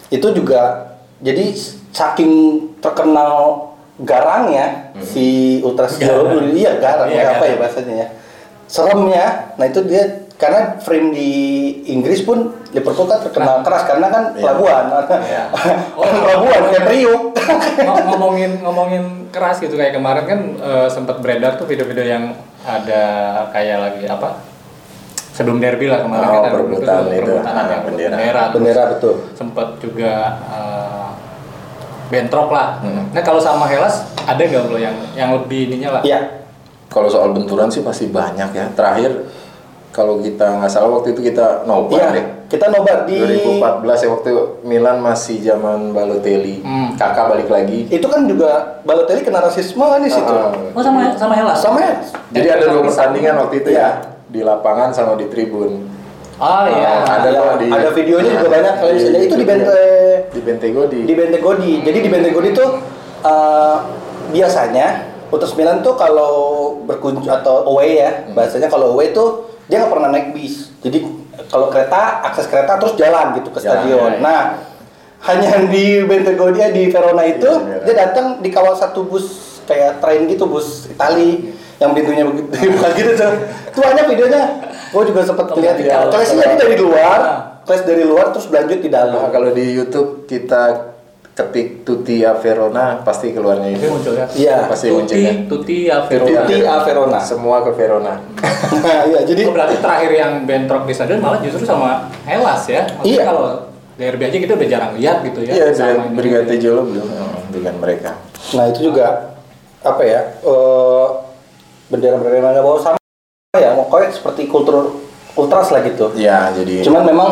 itu 0.07 0.25
juga 0.31 0.89
jadi 1.19 1.53
saking 1.89 2.31
terkenal 2.79 3.68
garangnya 3.99 4.95
si 5.01 5.27
Ultras 5.59 5.95
Jolo 5.95 6.33
dulu. 6.33 6.49
Iya 6.51 6.77
garang. 6.77 7.07
Iya, 7.07 7.15
ya, 7.15 7.23
apa 7.29 7.35
garang. 7.37 7.49
ya 7.49 7.55
bahasanya 7.57 7.95
ya? 7.95 8.07
Seremnya 8.65 9.25
nah 9.55 9.65
itu 9.65 9.81
dia 9.83 10.03
karena 10.35 10.79
frame 10.79 11.11
di 11.11 11.31
Inggris 11.89 12.23
pun 12.23 12.55
Liverpool 12.71 13.05
kan 13.05 13.19
terkenal 13.19 13.59
keras 13.59 13.83
karena 13.83 14.07
kan 14.07 14.23
Iya. 14.31 14.39
pelabuhan. 14.39 14.83
Iya. 15.19 15.43
orang 15.99 16.19
pelabuhan 16.21 16.61
kayak 16.69 16.85
Priuk 16.85 17.23
Ng- 17.79 18.07
ngomongin 18.07 18.51
ngomongin 18.59 19.03
keras 19.29 19.59
gitu. 19.59 19.73
Kayak 19.73 19.95
kemarin 19.95 20.23
kan 20.23 20.39
eh, 20.55 20.87
sempat 20.87 21.19
beredar 21.19 21.55
tuh 21.55 21.65
video-video 21.65 22.05
yang 22.05 22.23
ada 22.61 23.03
kayak 23.51 23.77
lagi 23.81 24.03
apa? 24.05 24.47
Sebelum 25.29 25.57
derby 25.57 25.87
lah 25.87 26.03
kemarin 26.03 26.23
Oh, 26.25 26.31
kan 26.33 26.41
ada 26.41 26.51
perebutan 26.51 26.99
itu, 27.05 27.11
perebutan 27.23 27.53
ah, 27.53 27.65
yang 27.65 27.83
bendera. 27.87 28.43
bendera, 28.51 28.83
betul. 28.91 29.13
sempat 29.33 29.67
juga 29.79 30.11
eh, 30.45 30.78
bentrok 32.09 32.49
lah. 32.49 32.77
Hmm. 32.79 33.07
Nah 33.09 33.21
kalau 33.21 33.37
sama 33.37 33.65
Hellas 33.65 34.03
ada 34.19 34.37
nggak 34.37 34.63
lo 34.65 34.75
yang 34.75 34.93
yang 35.13 35.29
lebih 35.31 35.69
ininya 35.69 35.97
lah? 35.97 36.01
iya 36.01 36.41
Kalau 36.87 37.05
soal 37.05 37.29
benturan 37.29 37.69
sih 37.69 37.79
pasti 37.79 38.05
banyak 38.05 38.49
ya. 38.49 38.65
Terakhir 38.73 39.29
kalau 39.89 40.17
kita 40.17 40.57
nggak 40.57 40.67
salah 40.67 40.89
waktu 40.91 41.13
itu 41.13 41.21
kita 41.23 41.63
nobar 41.63 41.97
iya 41.97 42.07
deh. 42.11 42.25
kita 42.47 42.65
nobar 42.67 43.05
di 43.05 43.13
2014 43.13 43.85
ya 43.99 44.09
waktu 44.09 44.29
Milan 44.63 44.97
masih 44.99 45.37
zaman 45.39 45.93
Balotelli. 45.93 46.61
Hmm. 46.61 46.93
Kakak 46.95 47.29
balik 47.29 47.45
lagi. 47.47 47.85
itu 47.87 48.03
kan 48.03 48.25
juga 48.25 48.81
Balotelli 48.81 49.21
kena 49.21 49.37
rasisme 49.39 49.79
kan 49.79 49.97
di 49.99 50.09
situ 50.09 50.25
Ah, 50.27 50.49
Oh 50.73 50.81
sama 50.81 51.13
sama 51.13 51.33
Hellas. 51.33 51.57
sama 51.57 51.77
ya 51.79 51.93
Jadi 52.31 52.47
ada 52.49 52.65
dua 52.67 52.81
pertandingan 52.83 53.35
waktu 53.39 53.55
itu 53.59 53.69
Iya. 53.69 53.79
ya 53.79 53.89
di 54.27 54.41
lapangan 54.41 54.89
sama 54.89 55.13
di 55.13 55.25
tribun. 55.25 55.85
Oh 56.37 56.63
iya. 56.65 57.03
Ah, 57.03 57.19
ada 57.19 57.29
di- 57.57 57.67
ada 57.67 57.89
videonya 57.91 58.31
juga 58.31 58.47
banyak 58.47 58.73
kalian 58.77 58.95
bisa 58.95 59.07
lihat 59.07 59.19
itu 59.19 59.35
di 59.35 59.43
YouTube-nya. 59.43 59.57
Di 60.29 60.39
Bentego 60.39 60.85
di, 60.85 61.05
di 61.05 61.13
Bentegodi. 61.13 61.81
Jadi 61.81 61.97
di 61.99 62.09
Bentegodi 62.09 62.49
tuh 62.53 62.69
eh, 63.21 63.77
biasanya 64.29 64.87
Putus 65.29 65.53
Milan 65.53 65.85
tuh 65.85 65.93
kalau 65.93 66.33
berkunjung 66.89 67.29
atau 67.29 67.65
away 67.69 68.01
ya, 68.01 68.25
Hmm. 68.25 68.33
bahasanya 68.33 68.65
kalau 68.65 68.97
away 68.97 69.13
tuh 69.13 69.45
dia 69.69 69.77
nggak 69.77 69.93
pernah 69.93 70.09
naik 70.09 70.33
bis. 70.33 70.73
Jadi 70.81 71.05
kalau 71.49 71.69
kereta 71.69 72.25
akses 72.25 72.49
kereta 72.49 72.81
terus 72.81 72.97
jalan 72.97 73.37
gitu 73.37 73.53
ke 73.53 73.61
Jalan, 73.61 73.85
stadion. 73.85 73.97
ya, 73.97 74.17
ya. 74.17 74.21
Nah 74.21 74.41
hanya 75.19 75.69
di 75.69 76.01
Bentegodi 76.07 76.63
di 76.73 76.83
Verona 76.89 77.27
itu 77.27 77.45
iya. 77.45 77.77
dia 77.85 77.95
datang 78.07 78.39
dikawal 78.41 78.73
satu 78.73 79.03
bus 79.05 79.59
kayak 79.67 80.01
train 80.01 80.25
gitu 80.25 80.47
bus 80.49 80.89
Itali 80.89 81.53
yang 81.77 81.93
pintunya 81.93 82.25
begitu 82.25 82.49
bukan 82.75 82.91
gitu 82.97 83.11
tuh. 83.13 83.31
Itu 83.69 83.79
banyak 83.79 84.05
videonya. 84.09 84.41
Gue 84.89 85.03
juga 85.05 85.21
sempat 85.21 85.45
lihat. 85.53 85.77
Kelasnya 86.09 86.35
iya. 86.35 86.43
jadi 86.49 86.55
dari 86.57 86.75
luar, 86.81 87.48
kelas 87.69 87.85
dari 87.85 88.01
luar 88.01 88.33
terus 88.33 88.49
berlanjut 88.49 88.81
di 88.81 88.89
dalam. 88.89 89.13
Nah, 89.13 89.29
kalau 89.29 89.53
di 89.53 89.77
YouTube 89.77 90.25
kita 90.25 90.89
ketik 91.37 91.85
Tutti 91.85 92.25
a 92.25 92.33
Verona 92.35 92.99
pasti 92.99 93.29
keluarnya 93.31 93.71
Itu 93.71 93.93
muncul 93.93 94.17
ya. 94.17 94.25
Iya. 94.33 94.57
Pasti 94.65 94.89
muncul 94.89 95.13
Tuti 95.13 95.21
ya. 95.21 95.33
Tuti 95.45 95.77
ya 95.85 95.97
Verona. 96.09 96.41
Tutti 96.41 96.57
a 96.65 96.75
Verona. 96.81 97.19
Semua 97.21 97.61
ke 97.61 97.71
Verona. 97.77 98.13
Nah, 98.81 99.01
iya, 99.13 99.21
jadi 99.21 99.45
Oh, 99.45 99.53
berarti 99.53 99.77
terakhir 99.77 100.11
yang 100.17 100.49
bentrok 100.49 100.89
di 100.89 100.93
stadion 100.97 101.21
malah 101.21 101.37
justru 101.45 101.61
sama 101.61 102.09
Hellas 102.25 102.65
ya. 102.65 102.89
Maksudnya 102.89 103.05
Iya. 103.05 103.23
kalau 103.23 103.45
derby 103.95 104.23
aja 104.25 104.37
kita 104.41 104.53
udah 104.57 104.67
jarang 104.67 104.91
lihat 104.97 105.17
gitu 105.21 105.39
ya. 105.45 105.51
Iya, 105.53 105.65
sama. 105.77 106.09
Brigade 106.11 106.57
Jolo 106.57 106.89
belum 106.89 107.05
eh, 107.05 107.39
dengan 107.53 107.75
mereka. 107.77 108.11
nah 108.49 108.65
itu 108.65 108.89
juga 108.89 109.37
apa 109.85 110.01
ya? 110.01 110.25
eh 110.41 111.05
bendera-bendera 111.87 112.35
yang 112.41 112.45
nggak 112.49 112.65
bawa 112.65 112.79
sama 112.81 112.97
ya, 113.53 113.77
pokoknya 113.77 114.09
seperti 114.09 114.49
kultur 114.49 114.97
ultras 115.37 115.69
lah 115.71 115.81
gitu. 115.85 116.11
Iya, 116.15 116.51
jadi 116.51 116.83
Cuman 116.83 117.03
memang 117.05 117.29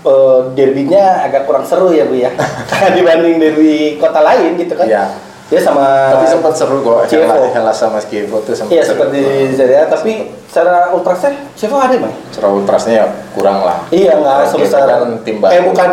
eh, 0.00 0.38
derbynya 0.52 1.04
agak 1.22 1.44
kurang 1.44 1.62
seru 1.62 1.90
ya 1.90 2.04
bu 2.04 2.14
ya, 2.14 2.30
dibanding 2.96 3.36
derby 3.36 3.72
kota 3.96 4.20
lain 4.20 4.54
gitu 4.54 4.74
kan. 4.74 4.84
Iya. 4.84 5.04
Dia 5.48 5.64
sama. 5.64 6.12
tapi 6.12 6.28
sempat 6.28 6.52
seru 6.52 6.84
kok. 6.84 7.08
Hellas, 7.08 7.48
Hellas 7.48 7.72
sama 7.74 7.96
Chievo 7.98 8.36
tuh 8.44 8.52
sempat 8.52 8.68
Iya 8.68 8.84
seru. 8.84 9.00
seperti 9.00 9.16
di 9.48 9.56
Serie 9.56 9.80
A, 9.80 9.88
tapi 9.88 10.12
secara 10.44 10.92
ultrasnya 10.92 11.32
Chievo 11.56 11.80
ada 11.80 11.96
bang? 11.96 12.12
Secara 12.28 12.48
ultrasnya 12.52 12.92
ya 12.94 13.06
kurang 13.32 13.64
lah. 13.64 13.80
Iya 13.88 14.12
nggak 14.14 14.44
sebesar 14.46 14.84
kan 14.84 15.24
tim 15.24 15.40
baru. 15.40 15.48
eh 15.50 15.62
bukan 15.64 15.90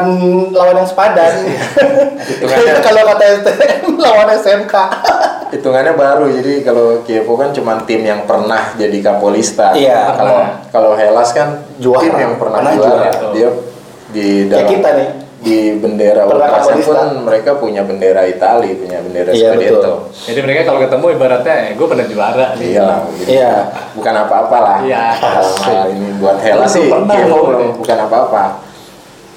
lawan 0.52 0.76
yang 0.76 0.84
sepadan. 0.86 1.32
Hitungannya- 2.28 2.84
kalau 2.84 3.02
kata 3.08 3.24
STM 3.40 3.96
lawan 3.96 4.28
SMK. 4.30 4.76
Hitungannya 5.48 5.94
baru, 5.94 6.26
jadi 6.34 6.54
kalau 6.60 7.00
Chievo 7.02 7.34
kan 7.34 7.56
cuma 7.56 7.80
tim 7.82 8.04
yang 8.04 8.28
pernah 8.28 8.76
jadi 8.76 8.98
Kapolista. 9.00 9.72
Iya. 9.72 10.12
Kalau 10.14 10.36
kalau 10.68 10.92
Hellas 10.94 11.32
kan 11.32 11.64
Juara. 11.80 12.04
tim 12.04 12.12
yang 12.14 12.36
pernah, 12.36 12.60
Pernah 12.60 12.74
juara. 12.76 12.92
juara. 13.08 13.32
Dia 13.32 13.50
di 14.14 14.46
dalam 14.50 14.68
kita 14.68 14.90
nih. 14.98 15.10
di 15.46 15.78
bendera 15.78 16.26
pun 16.26 16.42
mereka 17.22 17.54
punya 17.54 17.86
bendera 17.86 18.26
Itali, 18.26 18.74
punya 18.82 18.98
bendera 18.98 19.30
Iya, 19.30 19.54
Scudetto. 19.54 19.78
betul. 19.78 19.96
Jadi 20.26 20.40
mereka 20.42 20.62
kalau 20.66 20.80
ketemu 20.82 21.06
ibaratnya 21.14 21.56
eh, 21.62 21.72
gue 21.78 21.86
pernah 21.86 22.06
juara 22.10 22.46
nih. 22.58 22.66
Iya 22.66 22.82
lah, 22.82 23.00
gitu. 23.14 23.30
Iya. 23.30 23.54
Bukan 23.94 24.14
apa-apa 24.16 24.58
lah. 24.58 24.78
Iya. 24.82 25.04
Hal 25.22 25.86
ini 25.94 26.18
buat 26.18 26.42
Belum 26.42 26.66
sih, 26.66 26.90
belum 26.90 27.06
gitu. 27.06 27.78
bukan 27.78 27.98
apa-apa. 28.10 28.44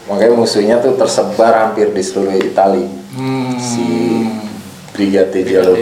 Makanya 0.08 0.32
musuhnya 0.32 0.76
tuh 0.80 0.96
tersebar 0.96 1.52
hampir 1.52 1.92
di 1.92 2.00
seluruh 2.00 2.40
Itali. 2.40 2.88
Hmm. 3.12 3.60
Si 3.60 3.84
Brigate 4.96 5.44
Giallo 5.44 5.76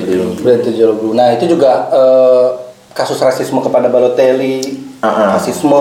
Jolo 0.66 0.94
Blu. 0.98 1.10
Nah 1.14 1.38
itu 1.38 1.46
juga 1.46 1.86
eh, 1.88 2.46
kasus 2.90 3.22
rasisme 3.22 3.62
kepada 3.62 3.86
Balotelli, 3.86 4.82
Ah, 4.98 5.06
ah. 5.06 5.28
rasisme 5.38 5.78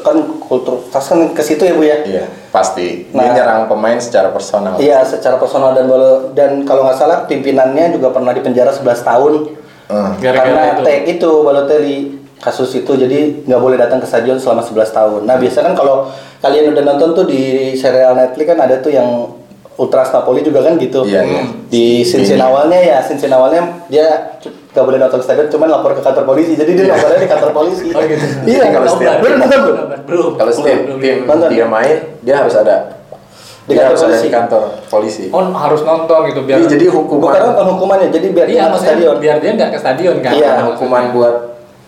kan 0.00 0.16
kultur 0.40 0.88
tas 0.88 1.04
kan 1.04 1.36
ke 1.36 1.42
situ 1.44 1.68
ya 1.68 1.76
bu 1.76 1.84
ya. 1.84 2.00
Iya, 2.00 2.24
pasti. 2.48 3.12
Nah. 3.12 3.28
Dia 3.28 3.44
nyerang 3.44 3.68
pemain 3.68 4.00
secara 4.00 4.32
personal. 4.32 4.80
Iya 4.80 5.04
secara 5.04 5.36
personal 5.36 5.76
dan 5.76 5.84
dan 6.32 6.50
kalau 6.64 6.88
nggak 6.88 6.96
salah 6.96 7.28
pimpinannya 7.28 7.92
juga 7.92 8.08
pernah 8.08 8.32
dipenjara 8.32 8.72
11 8.72 9.04
tahun 9.04 9.34
Hmm. 9.92 10.16
Gara-gara 10.24 10.48
karena 10.48 10.62
itu. 10.72 10.82
tag 10.88 11.02
itu 11.04 11.30
Balotelli 11.44 11.96
kasus 12.40 12.72
itu 12.74 12.92
jadi 12.96 13.44
nggak 13.44 13.60
boleh 13.60 13.76
datang 13.76 14.00
ke 14.00 14.08
stadion 14.08 14.40
selama 14.40 14.64
11 14.64 14.88
tahun. 14.88 15.20
Nah 15.28 15.36
biasa 15.36 15.58
kan 15.62 15.76
kalau 15.76 16.08
kalian 16.40 16.72
udah 16.72 16.82
nonton 16.82 17.12
tuh 17.12 17.24
di 17.28 17.74
serial 17.76 18.16
Netflix 18.16 18.46
kan 18.48 18.58
ada 18.58 18.80
tuh 18.80 18.90
yang 18.90 19.28
Ultras 19.80 20.12
Napoli 20.12 20.44
juga 20.44 20.60
kan 20.60 20.76
gitu. 20.76 21.00
Iya, 21.08 21.24
iya. 21.24 21.42
Di 21.72 22.04
scene 22.04 22.28
Ini. 22.28 22.44
awalnya 22.44 22.76
ya 22.76 22.98
scene 23.00 23.32
awalnya 23.32 23.88
dia 23.88 24.36
nggak 24.44 24.84
boleh 24.84 24.98
datang 25.00 25.20
ke 25.20 25.24
stadion, 25.24 25.48
cuman 25.48 25.68
lapor 25.72 25.96
ke 25.96 26.02
kantor 26.04 26.24
polisi. 26.28 26.52
Jadi 26.56 26.76
dia 26.76 26.92
lapornya 26.92 27.20
di 27.24 27.30
kantor 27.30 27.50
polisi. 27.56 27.88
Oh, 27.92 28.00
gitu. 28.04 28.24
Iya. 28.44 28.64
Kalau 28.68 28.88
setiap- 28.92 29.20
belum? 29.20 29.36
Nonton 29.40 29.60
belum? 30.04 30.30
Kalau 30.36 30.52
setiap 30.52 30.78
tim. 31.00 31.16
Nonton. 31.24 31.48
dia 31.48 31.64
main, 31.64 31.96
dia 32.20 32.34
harus 32.36 32.54
ada 32.56 33.00
Di 33.64 33.72
kantor 33.78 33.88
harus 33.88 34.00
polisi. 34.04 34.24
di 34.24 34.30
kantor 34.30 34.62
polisi. 34.92 35.24
Oh 35.32 35.42
harus 35.54 35.80
nonton 35.82 36.20
gitu 36.28 36.40
biar. 36.44 36.56
Jadi, 36.60 36.68
jadi 36.76 36.86
hukuman 36.92 37.22
Bukan 37.32 37.40
nonton 37.48 37.66
hukumannya, 37.76 38.08
jadi 38.12 38.26
biar 38.28 38.46
iya 38.50 38.62
dia 38.68 38.72
ke 38.74 38.78
stadion. 38.80 39.14
biar 39.16 39.36
dia 39.40 39.50
nggak 39.56 39.70
ke 39.72 39.78
stadion 39.80 40.16
kan. 40.20 40.32
Iya. 40.36 40.52
Hukuman 40.74 41.02
buat 41.16 41.34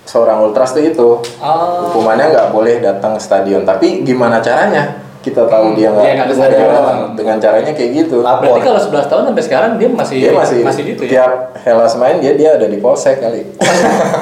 seorang 0.05 0.41
ultras 0.41 0.73
tuh 0.73 0.81
itu. 0.85 1.09
Oh. 1.45 1.89
Hukumannya 1.89 2.33
nggak 2.33 2.49
boleh 2.49 2.81
datang 2.81 3.17
ke 3.17 3.21
stadion. 3.21 3.65
Tapi 3.69 4.01
gimana 4.05 4.41
caranya? 4.41 5.04
Kita 5.25 5.49
tahu 5.49 5.73
Hmm, 5.73 5.77
dia 5.81 5.89
nggak 5.89 6.05
dia 6.05 6.13
nggak 6.21 6.29
dengan, 6.29 6.49
stadion. 6.53 7.17
dengan 7.17 7.37
caranya 7.41 7.73
kayak 7.73 7.91
gitu. 7.97 8.17
Lapor. 8.21 8.45
Berarti 8.45 8.61
kalau 8.61 8.81
11 8.85 9.09
tahun 9.09 9.23
sampai 9.33 9.45
sekarang 9.49 9.71
dia 9.81 9.89
masih 9.89 10.17
Dia 10.21 10.33
masih, 10.37 10.59
masih 10.61 10.83
gitu 10.93 11.03
ya. 11.09 11.11
tiap 11.25 11.33
Hellas 11.65 11.97
main 11.97 12.21
dia 12.21 12.37
dia 12.37 12.61
ada 12.61 12.67
di 12.69 12.77
polsek 12.77 13.25
kali. 13.25 13.41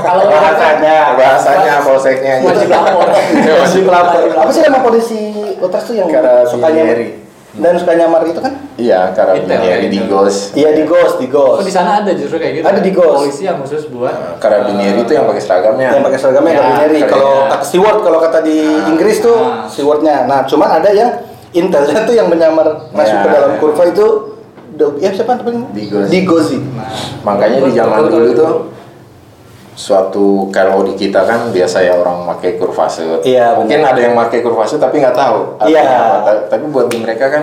Kalau 0.06 0.22
Bahasanya. 0.30 1.18
Bahasanya 1.18 1.74
polseknya 1.82 2.32
gitu. 2.38 2.48
wajib 2.54 2.68
lapor. 2.70 3.06
Wajib 3.66 3.84
lapor. 3.90 4.20
Apa 4.30 4.50
sih 4.54 4.62
nama 4.62 4.78
polisi 4.78 5.20
Ultras 5.58 5.82
tuh 5.90 5.94
yang 5.98 6.06
suka 6.46 6.70
Carabinieri. 6.70 7.21
Dan 7.52 7.76
suka 7.76 7.92
nyamar 7.92 8.24
itu 8.24 8.40
kan? 8.40 8.52
Iya, 8.74 9.12
karena 9.12 9.36
Intel, 9.36 9.60
di 9.82 9.92
Intel. 9.94 10.08
Ghost. 10.08 10.40
Iya 10.52 10.72
di 10.72 10.82
Ghost, 10.82 11.14
di 11.16 11.28
Oh 11.28 11.60
Ghost. 11.60 11.64
di 11.64 11.72
sana 11.72 12.00
ada 12.00 12.10
justru 12.10 12.36
kayak 12.36 12.52
gitu. 12.56 12.64
Ada 12.64 12.80
di 12.80 12.90
Ghost. 12.90 13.18
Polisi 13.20 13.42
yang 13.44 13.60
khusus 13.60 13.84
buat. 13.86 14.40
Karabinieri 14.40 15.00
itu 15.00 15.12
yang 15.12 15.28
pakai 15.28 15.42
seragamnya. 15.42 15.88
yang 15.90 16.00
pakai 16.02 16.18
seragamnya 16.18 16.50
Ya, 16.50 16.58
Carabinieri. 16.58 16.98
keren 16.98 17.10
Kalau 17.10 17.30
ya. 17.30 17.44
kata 17.50 17.64
steward, 17.66 17.98
kalau 18.00 18.18
kata 18.18 18.38
di 18.40 18.56
Ah. 18.58 18.88
Inggris 18.88 19.16
tuh 19.18 19.36
Ah. 19.36 19.68
stewardnya. 19.68 20.24
Nah, 20.24 20.40
cuman 20.42 20.68
ada 20.72 20.90
yang 20.90 21.10
intelnya 21.52 22.00
tuh 22.02 22.14
yang 22.14 22.26
menyamar 22.26 22.88
masuk 22.90 23.12
Ya, 23.12 23.22
ke 23.22 23.28
dalam 23.30 23.50
ya. 23.50 23.58
kurva 23.58 23.82
itu 23.86 24.06
do- 24.72 24.96
ya 24.96 25.12
siapa 25.12 25.36
namanya? 25.36 25.68
Digozi. 25.70 26.08
Digozi. 26.10 26.56
Nah, 26.56 26.88
Makanya 27.22 27.58
di 27.60 27.72
zaman 27.72 28.08
dulu 28.08 28.30
tuh 28.32 28.50
suatu 29.72 30.52
kalau 30.52 30.84
di 30.84 30.92
kita 30.92 31.24
kan 31.24 31.48
biasa 31.48 31.80
ya 31.80 31.96
orang 31.96 32.28
pakai 32.36 32.60
kurvasut. 32.60 33.24
Iya, 33.24 33.56
Mungkin 33.56 33.80
benar. 33.80 33.96
ada 33.96 34.00
yang 34.04 34.14
pakai 34.18 34.44
kurvasut 34.44 34.76
tapi 34.76 35.00
nggak 35.00 35.16
tahu. 35.16 35.56
Iya. 35.64 36.20
Tapi 36.50 36.64
buat 36.68 36.92
di 36.92 37.00
mereka 37.00 37.32
kan 37.32 37.42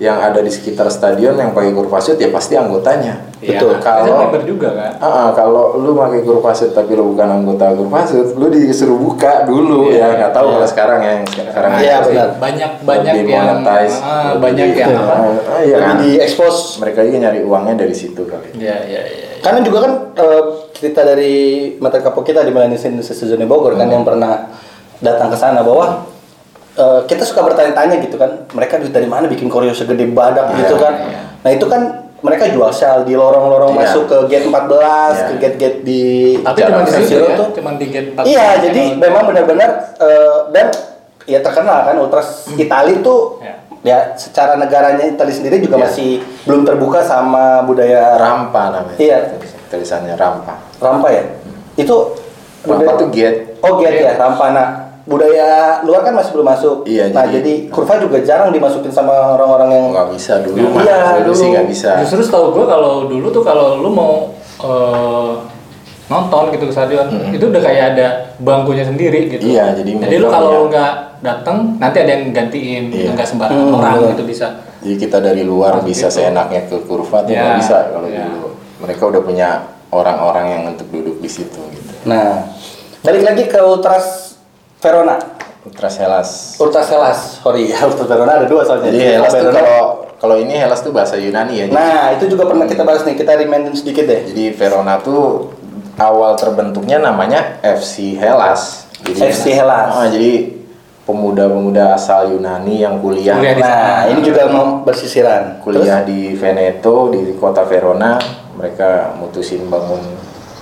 yang 0.00 0.16
ada 0.16 0.40
di 0.40 0.48
sekitar 0.48 0.88
stadion 0.88 1.36
yang 1.36 1.52
pakai 1.52 1.76
kurvasut 1.76 2.16
ya 2.16 2.32
pasti 2.32 2.56
anggotanya. 2.56 3.20
Iya, 3.36 3.60
Betul. 3.60 3.76
Kalau 3.78 4.00
Kalau- 4.02 4.20
member 4.24 4.42
juga 4.48 4.68
kan. 4.72 4.92
Ah, 4.96 5.04
ah, 5.04 5.28
kalau 5.32 5.76
lu 5.76 5.92
pakai 5.92 6.24
kurvasut 6.24 6.72
tapi 6.72 6.96
lu 6.96 7.12
bukan 7.12 7.28
anggota 7.30 7.68
kurvasut, 7.76 8.32
lu 8.34 8.48
disuruh 8.48 8.96
buka 8.96 9.44
dulu 9.44 9.92
Iya, 9.92 10.00
ya. 10.00 10.16
Nggak 10.16 10.32
tahu 10.32 10.46
iya. 10.48 10.54
kalau 10.56 10.68
sekarang 10.68 10.98
ya 10.98 11.10
yang 11.12 11.24
sekarang 11.28 11.70
Iya, 11.70 11.76
aja 11.76 11.96
sih. 12.00 12.08
benar. 12.10 12.28
Banyak 12.34 12.72
banyak 12.80 13.12
Lebih 13.14 13.28
yang 13.30 13.46
monetize, 13.60 13.96
ah, 14.00 14.08
lebih 14.32 14.40
banyak 14.40 14.68
yang 14.74 14.90
apa? 14.96 15.14
Ah, 15.14 15.60
iya 15.60 15.76
Lebih 15.76 15.84
kan? 15.84 15.96
di 16.00 16.10
expose. 16.18 16.60
Mereka 16.80 16.98
juga 17.04 17.18
nyari 17.20 17.40
uangnya 17.44 17.74
dari 17.76 17.94
situ 17.94 18.22
kali. 18.24 18.48
Iya 18.56 18.76
iya 18.88 19.00
iya. 19.04 19.28
Karena 19.40 19.60
juga 19.60 19.78
kan 19.84 19.92
eh, 20.16 20.42
cerita 20.72 21.00
dari 21.04 21.32
mata 21.76 22.00
kapok 22.00 22.24
kita 22.24 22.40
di 22.40 22.52
Melanisin 22.52 22.96
Sezone 22.98 23.44
Bogor 23.44 23.76
kan 23.76 23.84
yang 23.84 24.00
pernah 24.00 24.48
datang 24.98 25.28
ke 25.28 25.36
sana 25.36 25.60
bahwa 25.60 26.08
eh, 26.80 27.00
kita 27.04 27.22
suka 27.22 27.44
bertanya-tanya 27.44 28.00
gitu 28.00 28.16
kan 28.16 28.48
mereka 28.50 28.80
duit 28.80 28.90
dari 28.90 29.04
mana 29.04 29.26
bikin 29.26 29.46
koreo 29.46 29.70
segede 29.70 30.08
badak 30.08 30.48
Iya, 30.48 30.56
gitu 30.58 30.74
kan 30.76 30.92
iya. 30.98 31.20
nah 31.40 31.50
itu 31.50 31.66
kan 31.66 31.82
mereka 32.20 32.48
jual 32.48 32.68
shell 32.70 33.00
di 33.02 33.12
lorong-lorong 33.14 33.72
Iya. 33.74 33.80
masuk 33.82 34.04
ke 34.06 34.16
gate 34.26 34.46
14, 34.46 34.60
Iya. 35.14 35.24
ke 35.24 35.34
gate-gate 35.38 35.78
di 35.80 36.02
Tapi 36.38 36.58
cuma 36.62 36.80
di 36.82 36.92
situ 36.98 37.16
ya, 37.18 37.32
tuh. 37.34 37.48
cuma 37.50 37.70
di 37.74 37.86
gate 37.86 38.08
4. 38.12 38.24
Iya, 38.26 38.46
jadi 38.60 38.82
memang 38.94 39.22
benar-benar 39.26 39.70
eh, 39.96 40.36
dan 40.50 40.66
ya 41.24 41.40
terkenal 41.40 41.78
kan 41.82 41.96
Ultras 41.96 42.48
Itali 42.54 43.00
tuh 43.00 43.40
Ya. 43.40 43.54
ya 43.80 43.98
secara 44.14 44.56
negaranya 44.56 45.04
Itali 45.06 45.30
sendiri 45.30 45.60
juga 45.60 45.76
Iya. 45.76 45.84
masih 45.86 46.10
belum 46.44 46.62
terbuka 46.62 47.00
sama 47.00 47.62
budaya 47.62 48.16
Rampa 48.16 48.68
namanya. 48.70 48.96
Iya. 48.96 49.18
Tulisannya 49.66 50.12
rampa. 50.14 50.60
Rampa 50.76 51.08
ya. 51.08 51.24
Itu 51.74 52.12
Rampa 52.60 52.84
budaya- 52.84 52.98
tuh 52.98 53.08
gate. 53.08 53.38
Oh 53.60 53.78
gate 53.78 53.96
ya, 53.98 54.12
rampa. 54.18 54.44
Nah, 54.50 54.68
budaya 55.02 55.50
luar 55.80 56.00
kan 56.02 56.12
masih 56.12 56.30
belum 56.32 56.46
masuk. 56.46 56.76
Iya, 56.84 57.08
nah, 57.10 57.24
jadi- 57.24 57.40
jadi, 57.40 57.52
kurva 57.68 57.96
juga 57.96 58.18
jarang 58.20 58.50
dimasukin 58.50 58.88
sama 58.88 59.34
orang-orang 59.34 59.68
yang 59.70 59.84
Nggak 59.90 60.08
bisa 60.12 60.32
dulu 60.40 60.60
mah. 60.70 60.82
Iya, 60.82 60.98
dulu, 61.18 61.24
dulu. 61.26 61.34
sih 61.34 61.46
nggak 61.50 61.66
bisa. 61.66 61.90
Justru 62.04 62.20
setahu 62.22 62.46
gue 62.52 62.64
kalau 62.64 62.92
dulu 63.06 63.26
tuh 63.30 63.42
kalau 63.42 63.78
lu 63.78 63.88
mau 63.88 64.28
eh, 64.60 65.32
nonton 66.06 66.50
gitu 66.50 66.66
ke 66.66 66.74
stadion, 66.74 67.06
itu 67.30 67.44
udah 67.44 67.62
kayak 67.62 67.84
ada 67.94 68.06
bangkunya 68.36 68.82
sendiri 68.82 69.30
gitu. 69.30 69.40
Iya, 69.46 69.72
jadi 69.72 69.90
jadi 69.96 70.16
lu 70.18 70.28
kalau 70.28 70.66
nggak 70.66 70.92
datang 71.20 71.78
nanti 71.78 71.96
ada 71.98 72.10
yang 72.12 72.28
gantiin, 72.30 72.90
Iya. 72.90 73.14
nggak 73.14 73.24
sembarangan 73.24 73.64
Hmm, 73.64 73.78
orang 73.78 73.92
betul. 73.96 74.10
gitu 74.12 74.24
bisa. 74.26 74.46
Jadi 74.80 74.96
kita 74.96 75.16
dari 75.16 75.44
luar 75.44 75.78
Oh, 75.78 75.82
bisa 75.82 76.08
gitu. 76.08 76.20
seenaknya 76.20 76.66
ke 76.66 76.76
kurva 76.84 77.22
tuh 77.22 77.30
Iya, 77.30 77.40
nggak 77.40 77.56
bisa 77.56 77.76
kalau 77.88 78.08
iya. 78.08 78.24
dulu. 78.26 78.48
Mereka 78.80 79.02
udah 79.06 79.22
punya 79.22 79.48
orang-orang 79.88 80.44
yang 80.46 80.62
untuk 80.68 80.86
duduk 80.88 81.16
di 81.18 81.28
situ 81.28 81.60
gitu. 81.70 81.92
Nah, 82.04 82.48
balik 83.00 83.22
lagi 83.22 83.44
ke 83.44 83.58
Ultras 83.58 84.29
Verona. 84.80 85.16
Ultras 85.60 85.94
Hellas. 86.00 86.28
Ultras 86.56 86.88
Hellas, 86.88 87.18
sorry 87.38 87.68
ya, 87.68 87.84
Ultras 87.88 88.08
Verona 88.08 88.40
ada 88.40 88.46
dua 88.48 88.64
soalnya. 88.64 88.88
Jadi 88.88 88.98
Hellas 89.12 89.28
tuh 89.28 89.44
Verona. 89.44 89.60
kalau 89.60 89.84
kalau 90.16 90.36
ini 90.36 90.52
Hellas 90.52 90.80
tuh 90.80 90.88
bahasa 90.90 91.16
Yunani 91.16 91.54
ya. 91.54 91.64
Jadi- 91.68 91.76
Nah, 91.76 92.04
itu 92.16 92.24
juga 92.28 92.44
pernah 92.44 92.64
kita 92.64 92.82
bahas 92.82 93.04
nih, 93.04 93.14
kita 93.14 93.36
remindin 93.36 93.72
sedikit 93.72 94.04
deh. 94.04 94.24
Jadi 94.24 94.52
Verona 94.52 94.96
tuh 94.98 95.52
awal 95.96 96.32
terbentuknya 96.34 96.96
namanya 96.98 97.60
FC 97.60 98.16
Hellas. 98.16 98.88
Jadi, 99.00 99.20
FC 99.22 99.52
Hellas. 99.52 99.88
Ah, 99.90 100.08
jadi 100.08 100.60
pemuda-pemuda 101.04 101.92
asal 101.92 102.30
Yunani 102.30 102.80
yang 102.80 103.00
kuliah 103.00 103.36
Kuliah 103.36 103.56
di 103.56 103.60
Nah, 103.60 103.68
sana. 103.68 104.08
ini 104.08 104.20
juga 104.22 104.42
mau 104.46 104.80
bersisiran. 104.80 105.60
kuliah 105.60 106.00
di 106.02 106.32
Veneto 106.32 107.08
di 107.08 107.36
kota 107.36 107.64
Verona. 107.64 108.16
Mereka 108.56 109.16
mutusin 109.16 109.68
bangun 109.68 110.00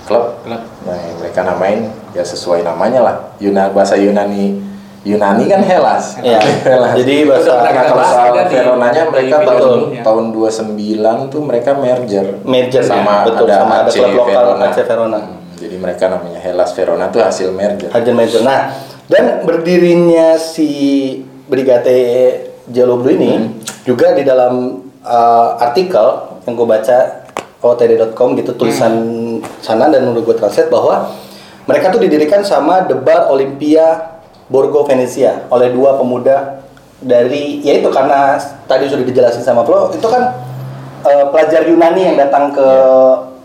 klub. 0.03 0.39
Klub. 0.43 0.59
Nah, 0.83 0.97
mereka 1.19 1.43
namain 1.43 1.87
ya 2.11 2.23
sesuai 2.23 2.61
namanya 2.61 2.99
lah. 2.99 3.15
Yunani 3.37 3.71
bahasa 3.71 3.95
Yunani 3.95 4.57
Yunani 5.01 5.47
kan 5.47 5.61
Hellas. 5.61 6.19
Iya. 6.19 6.43
Hellas. 6.67 6.91
Jadi 6.93 7.23
bahasa 7.23 7.51
Nah, 7.55 7.71
kalau 7.71 8.03
soal 8.03 8.27
di- 8.35 8.51
Veronanya 8.51 9.01
di 9.01 9.09
mereka 9.09 9.35
video 9.35 9.47
tahun 9.47 9.61
sebelumnya. 9.63 10.01
tahun 10.03 10.23
29 11.23 11.31
tuh 11.31 11.41
mereka 11.41 11.69
merger. 11.73 12.25
Merger, 12.43 12.83
sama 12.83 13.13
ya, 13.15 13.25
betul, 13.25 13.45
ada 13.45 13.55
sama 13.57 13.73
ada 13.77 13.83
AC 13.85 13.95
klub 13.95 14.11
lokal 14.13 14.43
Verona. 14.43 14.63
AC 14.65 14.77
Verona. 14.83 15.19
Hmm, 15.19 15.35
jadi 15.55 15.75
mereka 15.77 16.03
namanya 16.07 16.39
Hellas 16.39 16.71
Verona 16.73 17.05
tuh 17.07 17.21
hasil 17.21 17.47
merger. 17.49 17.89
Hajan 17.89 18.11
Major. 18.13 18.41
Nah, 18.41 18.59
dan 19.07 19.23
berdirinya 19.41 20.35
si 20.35 20.69
Brigate 21.47 21.97
Jaloblu 22.67 23.09
ini 23.11 23.31
Hmm. 23.31 23.49
juga 23.83 24.11
di 24.11 24.21
dalam 24.21 24.53
uh, 24.99 25.49
artikel 25.57 26.05
yang 26.43 26.53
gue 26.53 26.67
baca 26.67 26.97
otd.com 27.59 28.35
gitu 28.35 28.51
tulisan 28.53 28.93
sana 29.59 29.87
dan 29.87 30.05
udah 30.05 30.21
gue 30.21 30.35
translate 30.35 30.67
bahwa 30.67 31.09
mereka 31.69 31.93
tuh 31.93 32.01
didirikan 32.01 32.41
sama 32.41 32.89
The 32.89 32.97
Bar 32.97 33.29
Olympia 33.29 34.17
Borgo 34.49 34.81
Venezia 34.89 35.45
oleh 35.53 35.69
dua 35.69 36.01
pemuda 36.01 36.65
dari 36.97 37.61
ya 37.61 37.77
itu 37.77 37.87
karena 37.93 38.41
tadi 38.65 38.89
sudah 38.89 39.05
dijelasin 39.05 39.45
sama 39.45 39.61
Flo 39.61 39.93
itu 39.93 40.03
kan 40.09 40.33
uh, 41.05 41.25
pelajar 41.29 41.69
Yunani 41.69 42.09
yang 42.09 42.17
datang 42.17 42.49
ke 42.51 42.67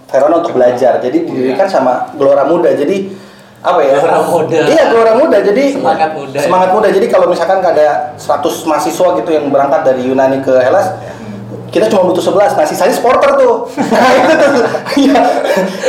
Verona 0.08 0.40
untuk 0.40 0.54
belajar. 0.54 1.02
Jadi 1.02 1.26
didirikan 1.26 1.66
sama 1.66 2.14
Gelora 2.14 2.46
Muda. 2.46 2.70
Jadi 2.70 3.10
apa 3.64 3.80
ya? 3.82 3.98
Gelora 3.98 4.22
Muda. 4.22 4.58
iya 4.70 4.82
Gelora 4.88 5.12
Muda. 5.18 5.38
Jadi 5.42 5.64
Semangat 5.74 6.10
muda. 6.14 6.38
semangat 6.38 6.70
muda. 6.70 6.88
Jadi 6.88 7.06
kalau 7.10 7.26
misalkan 7.26 7.58
ada 7.60 8.14
100 8.16 8.68
mahasiswa 8.70 9.08
gitu 9.20 9.30
yang 9.34 9.50
berangkat 9.50 9.80
dari 9.82 10.06
Yunani 10.06 10.38
ke 10.40 10.54
Hellas 10.62 10.94
kita 11.74 11.90
cuma 11.90 12.06
butuh 12.06 12.22
11, 12.22 12.54
nah 12.54 12.62
sisanya 12.62 12.94
supporter 12.94 13.34
tuh 13.34 13.66
nah 13.74 14.10
itu 14.14 14.32
tuh 14.38 14.50
iya 15.10 15.18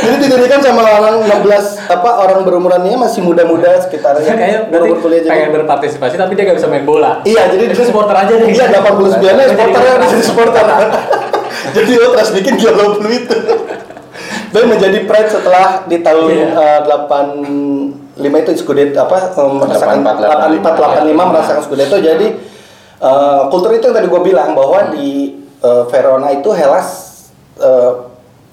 jadi 0.02 0.16
didirikan 0.26 0.58
sama 0.58 0.82
orang 0.82 1.22
16 1.22 1.86
apa 1.86 2.10
orang 2.26 2.42
berumurannya 2.42 2.98
masih 2.98 3.22
muda-muda 3.22 3.78
sekitarnya 3.86 4.34
Kayak 4.34 4.60
baru 4.66 4.70
berarti 4.70 4.90
berkuliah 4.98 5.20
jadi 5.22 5.30
pengen 5.30 5.50
berpartisipasi 5.62 6.14
tapi 6.18 6.32
dia 6.34 6.44
nggak 6.50 6.58
bisa 6.58 6.68
main 6.68 6.84
bola. 6.84 7.22
Iya, 7.22 7.42
jadi 7.54 7.64
Itu 7.70 7.84
supporter 7.86 8.16
aja 8.16 8.32
deh. 8.34 8.48
Iya, 8.50 8.64
89 8.74 9.22
nya 9.22 9.46
supporter 9.46 9.80
ya, 9.82 9.94
jadi 10.02 10.24
supporter. 10.24 10.64
jadi 11.76 11.90
lo 11.98 12.06
terus 12.14 12.30
bikin 12.34 12.54
gila 12.58 12.72
itu. 13.06 13.38
Dan 14.54 14.64
menjadi 14.72 14.98
pride 15.04 15.30
setelah 15.30 15.84
di 15.84 16.00
tahun 16.00 16.30
Iya. 16.32 16.48
eh, 16.56 16.80
85 18.16 18.42
itu 18.46 18.50
Scudetto 18.56 18.98
apa 19.04 19.36
merasakan 19.36 20.00
84, 20.00 20.64
84 20.64 21.12
85 21.12 21.30
merasakan 21.30 21.62
Scudetto. 21.62 21.96
Jadi 22.00 22.26
eh, 23.02 23.42
kultur 23.52 23.70
itu 23.76 23.84
yang 23.86 23.96
tadi 23.96 24.08
gue 24.08 24.22
bilang 24.22 24.56
bahwa 24.56 24.94
di 24.94 25.34
eh, 25.66 25.82
Verona 25.84 26.30
itu 26.30 26.46
Hellas 26.48 26.88
eh, 27.58 27.92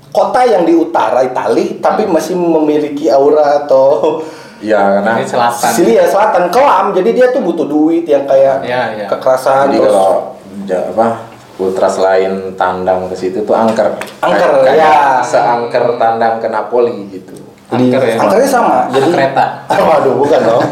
kota 0.10 0.42
yang 0.44 0.64
di 0.64 0.74
utara 0.74 1.22
Itali 1.22 1.78
tapi 1.78 2.06
masih 2.06 2.34
memiliki 2.34 3.08
aura 3.08 3.62
atau 3.62 4.18
Ya 4.64 4.80
karena 4.96 5.20
Ini 5.20 5.28
selatan. 5.28 5.70
Sicilia 5.70 6.08
selatan 6.08 6.48
kelam 6.48 6.96
jadi 6.96 7.10
dia 7.12 7.28
tuh 7.30 7.44
butuh 7.44 7.68
duit 7.68 8.08
yang 8.08 8.24
kayak 8.24 8.64
Iya, 8.64 8.82
iya. 8.96 9.06
kekerasan 9.08 9.68
jadi 9.68 9.78
terus 9.78 9.92
kalau 9.92 10.16
ja- 10.64 10.88
apa 10.88 11.08
ultras 11.54 11.96
lain 11.98 12.56
tandang 12.56 13.06
ke 13.06 13.14
situ 13.14 13.44
tuh 13.44 13.52
angker. 13.52 13.92
Angker, 14.20 14.64
Kayak- 14.64 14.80
ya. 14.80 15.20
Seangker 15.22 16.00
tandang 16.00 16.40
ke 16.40 16.48
Napoli 16.48 17.12
gitu. 17.12 17.36
Jadi, 17.70 17.92
Angker 17.92 18.02
ya? 18.04 18.16
angkernya 18.18 18.50
sama. 18.50 18.78
Jadi 18.88 19.08
kereta. 19.12 19.44
Waduh, 19.84 20.16
bukan 20.16 20.40
dong. 20.42 20.64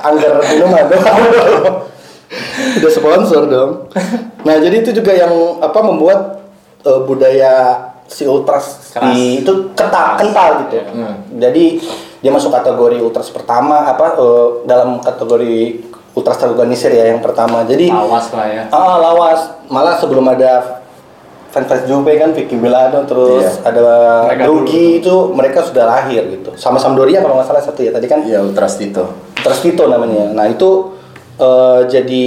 Angker 0.00 0.32
minuman 0.40 0.84
dong. 0.88 1.04
Udah 2.78 2.90
sponsor 2.90 3.42
dong. 3.46 3.70
Nah, 4.42 4.56
jadi 4.58 4.76
itu 4.80 4.90
juga 4.92 5.12
yang 5.12 5.32
apa 5.60 5.80
membuat 5.80 6.20
eh, 6.82 7.00
budaya 7.04 7.52
si 8.10 8.26
ultras 8.26 8.90
Keras. 8.90 9.14
di 9.14 9.46
itu 9.46 9.52
kental 9.72 10.18
kental 10.18 10.66
gitu. 10.66 10.82
Hmm. 10.90 11.22
Jadi 11.38 11.78
dia 12.20 12.30
masuk 12.34 12.50
kategori 12.50 12.98
ultras 13.00 13.30
pertama 13.30 13.86
apa 13.86 14.18
eh, 14.18 14.46
dalam 14.66 14.98
kategori 14.98 15.86
ultras 16.10 16.42
terorganisir 16.42 16.90
ya 16.90 17.14
yang 17.14 17.22
pertama. 17.22 17.62
Jadi 17.62 17.86
Awas 17.86 18.34
lah 18.34 18.46
ya. 18.50 18.62
Ah, 18.74 18.98
lawas. 18.98 19.40
Malah 19.70 19.94
sebelum 20.02 20.26
ada 20.26 20.82
fans-fans 21.50 21.86
Juve 21.86 22.14
kan 22.18 22.34
Vicky 22.34 22.54
Milano 22.58 23.06
terus 23.06 23.42
Iya. 23.42 23.74
ada 23.74 23.82
Mereka 24.26 24.42
Brugge 24.46 24.84
itu 25.02 25.14
mereka 25.34 25.58
sudah 25.62 25.86
lahir 25.86 26.22
gitu. 26.34 26.50
Sama 26.58 26.78
Sampdoria 26.82 27.22
kalau 27.22 27.38
nggak 27.38 27.46
salah 27.46 27.62
satu 27.62 27.82
ya. 27.86 27.94
Tadi 27.94 28.06
kan 28.10 28.26
Iya 28.26 28.42
ultras 28.42 28.74
Tito. 28.74 29.06
Trastito 29.38 29.86
namanya. 29.86 30.34
Nah, 30.34 30.50
itu 30.50 30.98
eh, 31.38 31.80
jadi 31.86 32.26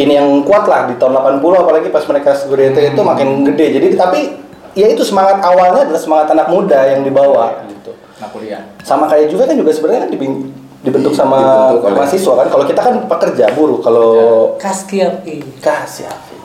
ini 0.00 0.12
yang 0.16 0.28
kuat 0.48 0.64
lah 0.64 0.88
di 0.88 0.96
tahun 0.96 1.20
80 1.40 1.44
apalagi 1.60 1.88
pas 1.92 2.04
mereka 2.08 2.32
Scudetto 2.32 2.80
itu 2.80 3.00
makin 3.04 3.44
gede. 3.52 3.66
Jadi 3.76 3.86
tapi 4.00 4.20
ya 4.72 4.86
itu 4.88 5.04
semangat 5.04 5.44
awalnya 5.44 5.84
adalah 5.84 6.00
semangat 6.00 6.32
anak 6.32 6.48
muda 6.48 6.80
yang 6.88 7.04
dibawa 7.04 7.60
gitu. 7.68 7.92
Napoli 8.16 8.52
ya. 8.52 8.64
Sama 8.80 9.04
kayak 9.06 9.28
Juve 9.28 9.44
kan 9.44 9.56
juga 9.56 9.70
sebenarnya 9.76 10.08
kan 10.08 10.10
dibentuk 10.80 11.12
sama 11.12 11.38
Dibentuk 11.76 11.92
mahasiswa 11.92 12.32
kan. 12.32 12.46
Kalau 12.48 12.64
kita 12.64 12.80
kan 12.80 12.94
pekerja 13.04 13.44
buruh. 13.52 13.78
Kalau 13.84 14.10
Kaskiapi. 14.56 15.60
Kasyafi. 15.60 16.36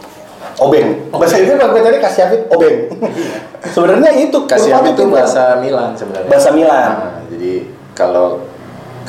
Obeng. 0.59 1.11
Bahasa 1.11 1.39
itu 1.39 1.51
kalau 1.55 1.71
gue 1.75 1.83
tadi 1.83 1.99
Kasyafi 1.99 2.35
obeng. 2.51 2.77
Sebenarnya 3.75 4.11
itu 4.13 4.37
kurva 4.45 4.79
itu 4.87 5.03
bahasa 5.09 5.57
Milan 5.59 5.97
sebenarnya. 5.97 6.29
Bahasa 6.29 6.49
Milan. 6.53 6.89
Nah, 6.95 7.19
jadi 7.33 7.53
kalau 7.97 8.45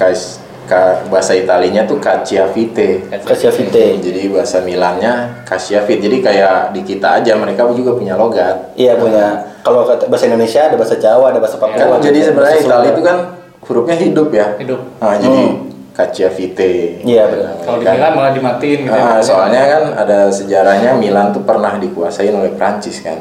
kas, 0.00 0.40
ka- 0.66 1.07
bahasa 1.07 1.33
Italinya 1.33 1.83
tuh 1.83 1.96
Cacciavite. 1.96 3.07
Kasyafi. 3.22 3.70
Jadi 3.96 4.29
bahasa 4.29 4.61
Milannya 4.61 5.42
Cacciavite. 5.42 6.02
Jadi 6.02 6.16
kayak 6.20 6.70
di 6.70 6.83
kita 6.83 7.18
aja 7.18 7.33
mereka 7.35 7.64
juga 7.70 7.94
punya 7.94 8.14
logat. 8.14 8.74
Iya 8.74 8.98
punya. 8.98 9.57
Kalau 9.62 9.83
bahasa 9.83 10.24
Indonesia 10.26 10.61
ada 10.62 10.76
bahasa 10.76 10.94
Jawa, 10.94 11.31
ada 11.31 11.38
bahasa 11.38 11.57
Papua. 11.57 11.74
Kan 11.74 11.98
jadi 11.98 12.18
sebenarnya 12.22 12.59
Sunda. 12.61 12.74
Itali 12.76 12.88
itu 12.90 13.02
kan 13.02 13.16
hurufnya 13.62 13.96
hidup 13.96 14.29
ya. 14.31 14.46
Hidup. 14.57 14.81
Nah, 14.98 15.14
jadi 15.16 15.40
Hmm. 15.40 15.55
Cacciavite. 15.90 17.00
Iya, 17.02 17.24
benar. 17.26 17.52
Kalau 17.64 17.79
di 17.79 17.85
Kan- 17.88 17.94
Milan 17.96 18.12
malah 18.12 18.33
dimatiin 18.37 18.81
gitu. 18.85 18.92
Ah, 18.92 19.16
ya. 19.16 19.24
soalnya 19.24 19.62
kan 19.64 19.83
ada 19.96 20.18
sejarahnya 20.29 20.92
Milan 20.94 21.33
tuh 21.33 21.40
pernah 21.40 21.74
dikuasain 21.76 22.31
oleh 22.31 22.52
Prancis 22.52 23.00
kan. 23.00 23.16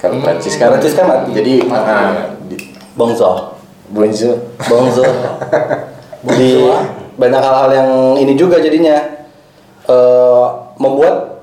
Kalau 0.00 0.16
Hmm, 0.16 0.24
Prancis 0.24 0.56
kan 0.56 0.72
Prancis 0.72 0.96
kan 0.96 1.04
mati. 1.06 1.30
Jadi 1.30 1.54
Mati, 1.62 1.92
ah, 1.92 2.12
di- 2.42 2.72
Bonzo. 2.96 3.60
Bonzo. 3.92 4.32
Jadi 6.20 6.50
banyak 7.16 7.40
hal-hal 7.40 7.70
yang 7.70 7.88
ini 8.16 8.32
juga 8.34 8.58
jadinya 8.58 8.96
eh, 9.84 10.46
membuat 10.76 11.42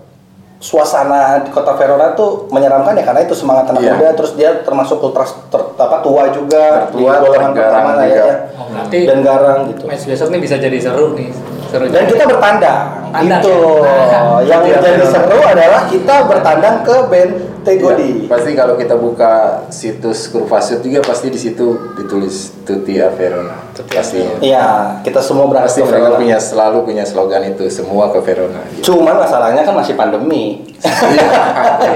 suasana 0.57 1.45
di 1.45 1.53
kota 1.53 1.77
Verona 1.77 2.17
tuh 2.17 2.49
menyeramkan 2.49 2.97
ya 2.97 3.05
karena 3.05 3.21
itu 3.21 3.37
semangat 3.37 3.69
anak 3.69 3.77
Iya. 3.77 3.93
muda 3.93 4.09
terus 4.17 4.33
dia 4.33 4.57
termasuk 4.65 4.97
ultras 4.97 5.37
ter- 5.53 5.69
apa 5.77 6.01
tua 6.01 6.33
juga 6.33 6.89
Tua, 6.89 6.97
di 6.97 7.21
golongan 7.21 7.53
garang 7.53 7.53
pertama 7.53 7.91
lah 7.93 8.05
ya, 8.09 8.17
ya. 8.17 8.35
Oh, 8.57 8.65
berarti 8.65 8.99
dan 9.05 9.19
garang 9.21 9.59
gitu. 9.69 9.85
match 9.85 10.09
besok 10.09 10.33
nih 10.33 10.41
bisa 10.41 10.57
jadi 10.57 10.77
seru 10.81 11.13
nih. 11.13 11.29
Seru 11.67 11.85
Dan 11.85 12.03
juga. 12.03 12.09
kita 12.09 12.23
bertandang. 12.25 12.81
Tandang, 13.07 13.39
itu. 13.39 13.55
ya? 13.81 14.19
Yang 14.49 14.61
Iya, 14.63 14.77
jadi 14.77 14.99
Verona. 14.99 15.07
seru 15.09 15.39
adalah 15.41 15.81
kita 15.85 16.15
bertandang 16.23 16.75
ke 16.81 16.95
Bentegodi. 17.07 18.11
Iya, 18.17 18.27
pasti 18.27 18.51
kalau 18.51 18.75
kita 18.75 18.95
buka 18.95 19.31
situs 19.67 20.27
Kurvasut 20.27 20.79
juga 20.79 20.99
pasti 21.01 21.27
di 21.27 21.35
situ 21.35 21.65
ditulis 21.95 22.51
Tutia 22.63 23.07
Verona. 23.09 23.55
Pasti. 23.87 24.19
Iya, 24.39 24.99
kita 25.01 25.19
semua 25.19 25.45
berangkat 25.45 25.69
Pasti 25.69 25.81
mereka 25.81 26.07
Verona. 26.07 26.19
punya 26.19 26.37
selalu 26.37 26.77
punya 26.83 27.03
slogan 27.03 27.43
itu 27.45 27.63
semua 27.67 28.09
ke 28.09 28.19
Verona. 28.19 28.61
Gitu. 28.69 28.83
Cuman 28.89 29.15
masalahnya 29.17 29.61
kan 29.61 29.73
masih 29.73 29.93
pandemi. 29.93 30.67
Iya. 30.77 31.27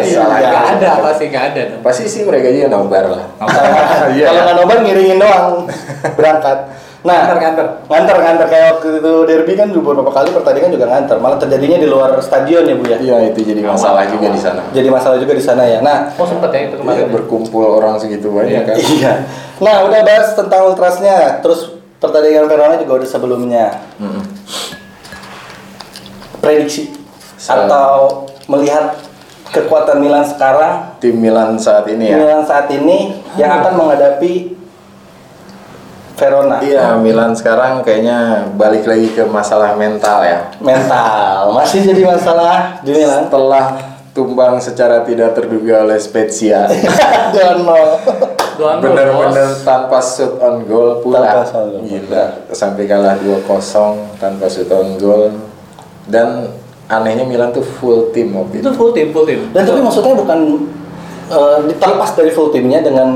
Iya. 0.02 0.22
Nggak 0.24 0.66
ada, 0.76 0.90
pasti 1.04 1.24
nggak 1.28 1.46
ada. 1.54 1.62
dong. 1.70 1.82
Pasti 1.82 2.04
sih 2.06 2.24
mereka 2.24 2.50
juga 2.50 2.68
nobar 2.70 3.06
lah. 3.08 3.26
Iya. 4.10 4.26
Kalau 4.26 4.42
nggak 4.42 4.56
nobar 4.58 4.78
ngiringin 4.82 5.18
doang 5.18 5.68
berangkat. 6.18 6.60
Nah, 7.02 7.26
Nganter-nganter. 7.26 7.66
nganter 7.90 8.14
nganter 8.16 8.46
kayak 8.46 8.66
waktu 8.72 9.02
itu 9.02 9.12
derby 9.26 9.54
kan 9.56 9.68
beberapa 9.70 10.06
kali 10.08 10.30
pertandingan 10.30 10.70
juga 10.70 10.86
nganter. 10.88 11.18
Malah 11.18 11.38
terjadinya 11.38 11.78
di 11.78 11.88
luar 11.88 12.14
stadion 12.20 12.62
ya 12.62 12.76
bu 12.76 12.86
ya. 12.86 12.98
Iya 12.98 13.18
itu 13.28 13.42
jadi 13.42 13.62
masalah 13.64 14.06
juga 14.06 14.30
di 14.30 14.38
sana. 14.38 14.62
Jadi 14.70 14.86
masalah 14.88 15.18
juga 15.18 15.34
di 15.34 15.42
sana 15.42 15.66
ya. 15.66 15.82
Nah, 15.82 16.14
Oh 16.14 16.24
sempet 16.24 16.50
ya 16.50 16.60
itu 16.64 16.76
Iya, 16.76 16.80
kemarin. 16.80 17.02
ya? 17.02 17.08
berkumpul 17.10 17.66
orang 17.74 17.98
segitu 17.98 18.30
banyak 18.30 18.64
kan. 18.64 18.78
iya. 18.78 19.14
Nah, 19.58 19.82
udah 19.84 20.00
bahas 20.02 20.30
tentang 20.32 20.62
ultrasnya. 20.64 21.42
Terus 21.42 21.74
pertandingan 21.98 22.46
Verona 22.46 22.78
juga 22.78 22.94
udah 22.96 23.10
sebelumnya. 23.10 23.66
Mm-mm. 23.98 24.22
Prediksi 26.38 26.94
Se- 27.36 27.50
atau 27.50 28.26
melihat 28.46 28.98
kekuatan 29.50 29.98
Milan 30.00 30.22
sekarang 30.24 30.98
Tim 30.98 31.18
Milan 31.18 31.58
saat 31.58 31.86
ini 31.88 32.10
ya. 32.10 32.18
Milan 32.18 32.42
saat 32.44 32.70
ini 32.70 33.18
yang 33.36 33.58
akan 33.58 33.74
menghadapi. 33.76 34.61
Iya, 36.62 36.96
Milan 36.98 37.34
sekarang 37.34 37.82
kayaknya 37.82 38.48
balik 38.56 38.86
lagi 38.86 39.10
ke 39.12 39.26
masalah 39.26 39.74
mental 39.74 40.22
ya. 40.22 40.40
Mental 40.62 41.52
masih 41.52 41.82
jadi 41.84 42.06
masalah 42.06 42.80
di 42.86 42.94
Milan. 42.94 43.26
Setelah 43.28 43.66
tumbang 44.12 44.60
secara 44.60 45.02
tidak 45.08 45.34
terduga 45.34 45.82
oleh 45.84 45.98
Spezia. 45.98 46.68
Dono. 47.36 47.98
Bener-bener 48.62 49.58
tanpa 49.66 49.98
shoot 50.04 50.38
on 50.38 50.68
goal 50.70 51.02
pula. 51.02 51.24
Tanpa 51.26 51.44
shoot 51.50 51.58
on 51.58 51.68
goal. 51.74 51.82
Gila, 51.88 52.26
sampai 52.54 52.84
kalah 52.86 53.16
2-0 53.18 54.22
tanpa 54.22 54.46
shoot 54.46 54.70
on 54.70 54.90
goal. 55.02 55.34
Dan 56.06 56.52
anehnya 56.92 57.24
Milan 57.24 57.56
tuh 57.56 57.64
full 57.64 58.12
team 58.12 58.36
waktu 58.36 58.60
Itu 58.60 58.68
itu. 58.68 58.72
full 58.76 58.92
tim, 58.92 59.08
full 59.16 59.24
tim. 59.24 59.48
Dan 59.56 59.64
tapi 59.64 59.80
maksudnya 59.80 60.12
bukan 60.12 60.40
eh, 61.32 61.74
terlepas 61.74 62.12
dari 62.12 62.30
full 62.30 62.50
timnya 62.50 62.80
dengan 62.80 63.08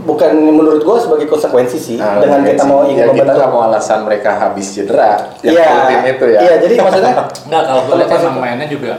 bukan 0.00 0.30
menurut 0.36 0.80
gua 0.80 0.96
sebagai 0.96 1.26
konsekuensi 1.26 1.74
sih 1.74 1.96
Hmm. 1.96 2.06
Ah, 2.08 2.20
dengan 2.20 2.40
kita 2.42 2.62
mau 2.62 2.82
ingin 2.82 2.94
ya, 2.94 3.04
kita 3.04 3.12
membentuk. 3.18 3.34
nggak 3.36 3.50
mau 3.50 3.62
alasan 3.64 3.98
mereka 4.02 4.30
habis 4.32 4.66
cedera 4.68 5.10
yang 5.40 5.52
Iya. 5.52 5.66
full 5.66 5.82
team 5.84 6.02
itu 6.06 6.26
ya. 6.28 6.40
Iya, 6.40 6.54
jadi 6.60 6.74
maksudnya 6.78 7.12
Enggak, 7.46 7.62
kalau 7.64 7.80
gue 7.82 7.94
lihat 7.96 8.10
emang 8.16 8.36
mainnya 8.38 8.66
juga 8.66 8.92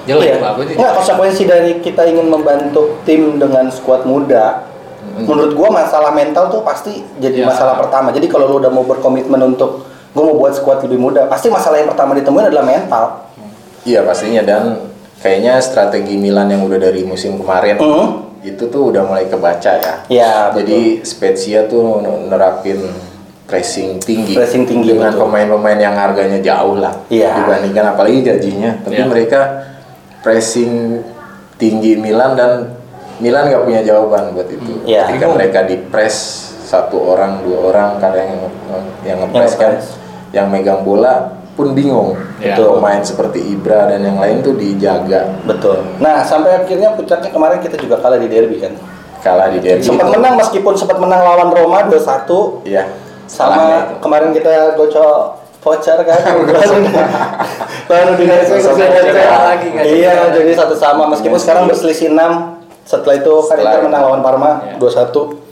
jelek 0.00 0.26
Iya. 0.26 0.36
bagus 0.38 0.64
sih. 0.64 0.76
Nggak, 0.76 0.92
konsekuensi 0.94 1.42
dari 1.44 1.70
kita 1.78 2.02
ingin 2.04 2.26
membentuk 2.26 2.86
tim 3.02 3.36
dengan 3.36 3.66
skuad 3.68 4.04
muda. 4.04 4.64
Menurut 5.12 5.52
gua 5.52 5.68
masalah 5.74 6.10
mental 6.10 6.48
tuh 6.48 6.60
pasti 6.60 7.02
jadi 7.16 7.42
Iya. 7.42 7.48
masalah 7.48 7.74
pertama. 7.76 8.08
Jadi 8.08 8.24
kalau 8.24 8.46
lu 8.46 8.56
udah 8.58 8.68
mau 8.68 8.84
berkomitmen 8.84 9.40
untuk 9.46 9.84
gua 10.10 10.24
mau 10.24 10.36
buat 10.38 10.52
skuad 10.52 10.80
lebih 10.82 10.96
muda, 10.98 11.24
pasti 11.24 11.48
masalah 11.48 11.76
yang 11.76 11.88
pertama 11.88 12.12
ditemuin 12.14 12.46
adalah 12.46 12.62
mental. 12.62 13.04
Iya 13.80 14.00
pastinya 14.02 14.40
dan 14.40 14.89
kayaknya 15.20 15.60
strategi 15.60 16.16
Milan 16.16 16.48
yang 16.48 16.64
udah 16.64 16.80
dari 16.80 17.04
musim 17.04 17.36
kemarin 17.36 17.76
Hmm. 17.76 18.32
itu 18.40 18.64
tuh 18.66 18.88
udah 18.88 19.04
mulai 19.04 19.28
kebaca 19.28 19.72
ya. 19.76 19.94
Ya, 20.08 20.32
Jadi 20.50 21.04
Spezia 21.04 21.68
tuh 21.68 22.00
nerapin 22.26 22.80
pressing 23.44 24.00
tinggi, 24.00 24.32
Pressing 24.32 24.64
tinggi, 24.64 24.94
dengan 24.94 25.12
pemain-pemain 25.12 25.76
yang 25.76 25.92
harganya 25.92 26.38
jauh 26.38 26.78
lah 26.78 26.94
Iya. 27.06 27.36
dibandingkan 27.36 27.92
apalagi 27.92 28.22
gajinya. 28.22 28.80
Tapi 28.80 28.96
Iya. 28.96 29.06
mereka 29.06 29.40
pressing 30.20 31.02
tinggi 31.56 31.98
Milan 31.98 32.32
dan 32.32 32.50
Milan 33.20 33.52
nggak 33.52 33.64
punya 33.66 33.82
jawaban 33.84 34.32
buat 34.32 34.48
itu. 34.48 34.80
Iya. 34.86 35.04
Ketika 35.12 35.26
mereka 35.28 35.58
di 35.68 35.76
press 35.76 36.16
satu 36.64 36.96
orang 37.12 37.42
dua 37.44 37.58
orang 37.68 37.90
kadang 37.98 38.24
yang 38.24 38.40
yang 39.04 39.18
nge-press 39.20 39.52
kan, 39.58 39.72
yang 40.30 40.46
megang 40.48 40.80
bola 40.80 41.39
pun 41.60 41.68
bingung. 41.70 42.16
Iya. 42.38 42.54
Itu 42.54 42.72
pemain 42.72 42.98
seperti 43.00 43.38
Ibra 43.50 43.84
dan 43.86 44.00
yang 44.00 44.16
lain 44.16 44.40
tuh 44.40 44.54
dijaga 44.54 45.28
Betul. 45.44 45.84
Nah, 45.96 46.20
sampai 46.22 46.56
akhirnya 46.58 46.92
puncaknya 46.92 47.28
kemarin 47.28 47.60
kita 47.60 47.76
juga 47.76 47.96
kalah 47.96 48.16
di 48.16 48.26
derby 48.26 48.56
kan. 48.58 48.72
kalah 49.20 49.48
di 49.48 49.60
derby. 49.60 49.84
Sempat 49.84 50.06
itu. 50.06 50.14
menang 50.14 50.34
meskipun 50.34 50.72
sempat 50.74 50.96
menang 50.96 51.20
lawan 51.20 51.48
Roma 51.50 51.84
2-1 51.84 52.64
Iya. 52.64 52.88
sama 53.26 53.62
kemarin 54.00 54.32
kita 54.32 54.74
gocok 54.74 55.36
voucher 55.60 56.00
kan 56.00 56.18
kita 56.40 56.56
voucher 57.84 58.48
gocok. 58.48 59.28
lagi 59.44 59.68
kan. 59.70 59.82
iya 59.84 60.12
jadi 60.32 60.50
satu 60.56 60.72
sama 60.72 61.04
meskipun 61.06 61.36
Messi. 61.36 61.44
sekarang 61.44 61.68
berselisih 61.68 62.08
6 62.10 62.16
setelah 62.82 63.14
itu 63.14 63.32
kan 63.44 63.56
Inter 63.60 63.80
menang 63.84 64.02
lawan 64.02 64.20
Parma 64.20 64.50
Iya. 64.72 64.80
2-1 64.80 65.49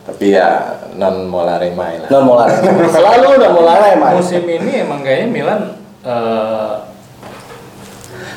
Tapi 0.00 0.26
ya 0.30 0.48
non 0.94 1.24
molare 1.24 1.70
mai 1.70 1.98
lah. 1.98 2.08
non 2.08 2.24
Molare 2.24 2.56
selalu 2.88 3.26
non 3.36 3.52
Molare 3.54 3.88
emang 3.94 4.16
Musim 4.16 4.42
ini 4.42 4.72
emang 4.80 5.00
kayaknya 5.00 5.28
Milan 5.28 5.60
eh, 6.02 6.72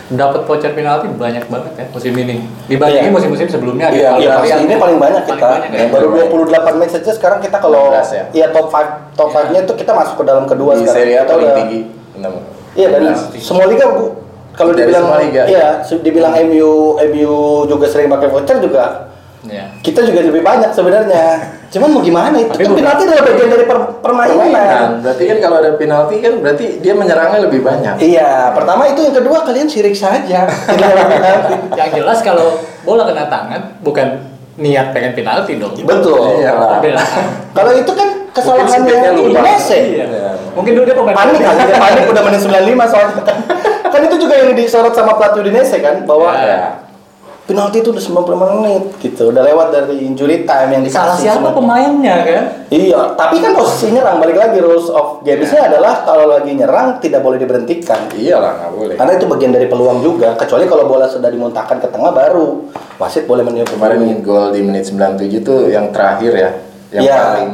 dapat 0.06 0.43
voucher 0.43 0.71
penalti 0.71 1.08
banyak 1.10 1.47
banget 1.47 1.73
ya 1.73 1.86
musim 1.89 2.13
ini. 2.13 2.45
Dibandingin 2.67 3.08
Iya. 3.08 3.13
musim-musim 3.13 3.47
sebelumnya 3.47 3.88
ada 3.88 3.95
Iya, 3.95 4.10
kali 4.12 4.21
Iya 4.21 4.30
pasti 4.36 4.49
yang- 4.52 4.63
ini 4.63 4.76
paling 4.78 4.97
banyak 4.99 5.21
paling 5.23 5.39
kita. 5.39 5.47
banyak 5.49 5.69
ya. 5.71 5.86
Baru 5.89 6.08
28 6.12 6.76
match 6.76 6.93
saja 6.93 7.12
sekarang 7.12 7.39
kita 7.39 7.58
kalau 7.58 7.89
16 7.89 8.10
ya? 8.12 8.23
iya 8.32 8.45
top 8.49 8.67
5 8.67 8.86
top 9.13 9.30
5-nya 9.32 9.60
itu 9.63 9.73
kita 9.73 9.91
masuk 9.91 10.15
ke 10.15 10.23
dalam 10.23 10.45
kedua 10.45 10.71
di 10.73 10.84
sekarang. 10.84 10.95
Serie 10.99 11.15
A 11.15 11.19
Kita 11.19 11.32
paling 11.32 11.45
udah- 11.45 11.58
tinggi. 11.58 11.80
Enam. 12.13 12.34
Iya 12.73 12.88
dan 12.89 13.02
16. 13.08 13.39
semua 13.39 13.65
liga 13.65 13.86
Bu, 13.88 14.04
kalau 14.52 14.71
dibilang 14.71 15.06
liga. 15.19 15.41
iya, 15.45 15.67
se- 15.82 15.97
dibilang 15.97 16.34
MU 16.43 16.69
MU 17.02 17.34
juga 17.65 17.86
sering 17.88 18.06
pakai 18.08 18.28
voucher 18.28 18.58
juga 18.60 19.12
Iya. 19.43 19.65
kita 19.79 19.99
juga 20.03 20.23
lebih 20.23 20.39
banyak 20.39 20.71
sebenarnya. 20.71 21.25
Cuman 21.67 21.89
mau 21.89 21.99
gimana 21.99 22.32
itu 22.38 22.47
Tapi 22.47 22.63
kan 22.63 22.73
penalti 22.73 23.01
adalah 23.03 23.23
bagian 23.25 23.49
dari 23.49 23.65
per- 23.65 23.91
permainan. 23.99 24.38
Permainan. 24.39 24.89
Berarti 25.01 25.23
kan 25.25 25.38
kalau 25.38 25.56
ada 25.58 25.71
penalti 25.73 26.15
kan 26.17 26.34
berarti 26.39 26.65
dia 26.79 26.93
menyerangnya 26.93 27.39
lebih 27.43 27.60
banyak. 27.60 27.95
Iya, 27.99 28.53
pertama 28.53 28.88
itu 28.88 28.99
yang 29.01 29.12
kedua 29.13 29.43
kalian 29.43 29.67
sirik 29.67 29.93
saja. 29.93 30.47
Yang 31.79 31.89
jelas 31.93 32.19
kalau 32.21 32.56
bola 32.82 33.03
kena 33.03 33.25
tangan 33.25 33.62
bukan 33.82 34.08
niat 34.56 34.93
pengen 34.93 35.12
penalti 35.12 35.58
dong. 35.58 35.73
Betul. 35.75 36.39
Iya. 36.39 36.53
Kalau 37.51 37.71
itu 37.73 37.91
kan 37.91 38.10
speednya 38.63 39.12
lupa. 39.12 39.43
Indonesia. 39.43 39.75
Iya. 39.75 40.06
Mungkin 40.53 40.71
dulu 40.71 40.86
dia 40.86 40.95
pemain 40.95 41.15
panik 41.15 41.41
kan 41.41 41.56
dia 41.60 41.77
panik 41.77 42.03
udah 42.08 42.23
menit 42.23 42.39
95 42.39 42.91
soalnya 42.93 43.23
kan 43.93 44.01
itu 44.01 44.15
juga 44.17 44.34
yang 44.38 44.53
disorot 44.53 44.93
sama 44.93 45.17
pelatih 45.17 45.41
Udinese 45.41 45.77
kan 45.77 46.06
bahwa 46.06 46.29
Ya. 46.34 46.62
Penalti 47.43 47.77
itu 47.77 47.91
udah 47.91 47.99
90 47.99 48.39
menit 48.39 48.84
gitu 48.97 49.23
udah 49.27 49.43
lewat 49.43 49.67
dari 49.69 49.99
injury 50.01 50.43
time 50.43 50.69
yang 50.71 50.82
dikasih 50.82 50.95
Salah 50.97 51.17
siapa 51.17 51.39
semua. 51.43 51.51
pemainnya 51.53 52.15
kan? 52.23 52.43
iya 52.69 52.99
tapi 53.13 53.36
kan 53.38 53.51
posisi 53.51 53.91
nyerang 53.91 54.17
balik 54.17 54.38
lagi 54.38 54.58
rules 54.58 54.88
of 54.88 55.19
games-nya 55.21 55.67
adalah 55.67 56.01
kalau 56.01 56.25
lagi 56.29 56.51
nyerang 56.51 56.97
tidak 56.97 57.19
boleh 57.19 57.36
diberhentikan 57.36 58.08
Iyalah 58.10 58.51
nggak 58.58 58.71
boleh. 58.71 58.95
karena 58.95 59.12
itu 59.13 59.25
bagian 59.27 59.51
dari 59.51 59.67
peluang 59.67 59.99
juga 59.99 60.34
kecuali 60.34 60.65
kalau 60.65 60.86
bola 60.86 61.03
sudah 61.06 61.27
dimuntahkan 61.27 61.77
ke 61.77 61.88
tengah 61.88 62.12
baru 62.12 62.63
wasit 62.95 63.27
boleh 63.27 63.43
meniup 63.43 63.67
Kemarin 63.67 64.23
gol 64.23 64.49
di 64.49 64.62
menit 64.62 64.88
97 64.88 65.43
tuh 65.43 65.67
yang 65.67 65.91
terakhir 65.91 66.32
ya. 66.32 66.49
Yang 66.91 67.03
Iya. 67.03 67.15
paling 67.17 67.51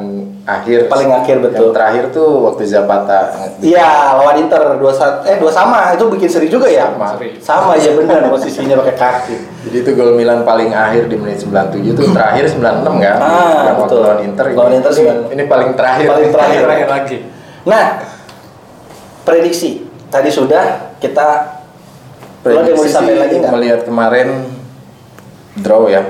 akhir. 0.58 0.90
Paling 0.90 1.12
akhir, 1.14 1.36
betul. 1.46 1.70
Yang 1.70 1.76
terakhir 1.78 2.04
tuh 2.10 2.30
waktu 2.50 2.64
Zapata. 2.66 3.20
Iya, 3.62 4.18
lawan 4.18 4.36
Inter 4.42 4.82
dua 4.82 4.90
satu 4.90 5.30
eh 5.30 5.38
dua 5.38 5.52
sama 5.54 5.94
itu 5.94 6.10
bikin 6.10 6.30
seri 6.30 6.48
juga 6.50 6.66
ya. 6.66 6.90
Sama. 6.90 7.14
Sama 7.38 7.72
ya 7.78 7.94
benar 7.94 8.26
posisinya 8.34 8.82
pakai 8.82 8.96
kaki. 8.98 9.36
Jadi 9.70 9.78
itu 9.86 9.90
gol 9.94 10.18
Milan 10.18 10.42
paling 10.42 10.74
akhir 10.74 11.12
di 11.12 11.16
menit 11.20 11.44
97 11.44 11.94
tuh 11.94 12.10
terakhir 12.16 12.50
96 12.50 13.04
kan? 13.04 13.18
Ah, 13.22 13.70
yang 13.70 13.78
waktu 13.78 13.94
betul. 13.94 14.00
lawan 14.02 14.20
Inter. 14.26 14.46
Lawan 14.56 14.74
Inter 14.74 14.92
ini, 14.92 15.04
96. 15.30 15.36
ini 15.38 15.44
paling 15.46 15.70
terakhir. 15.78 16.08
Paling 16.10 16.30
terakhir. 16.34 16.62
Terakhir 16.66 16.88
lagi. 16.90 17.18
Nah, 17.68 17.86
prediksi 19.28 19.86
tadi 20.10 20.30
sudah 20.34 20.96
kita 20.98 21.60
lo 22.40 22.50
yang 22.50 22.56
mau 22.56 22.66
Prediksi 22.72 22.88
disampaikan 22.88 23.20
lagi 23.20 23.36
nggak? 23.36 23.52
Melihat 23.52 23.80
kemarin 23.84 24.28
draw 25.60 25.84
ya. 25.92 26.04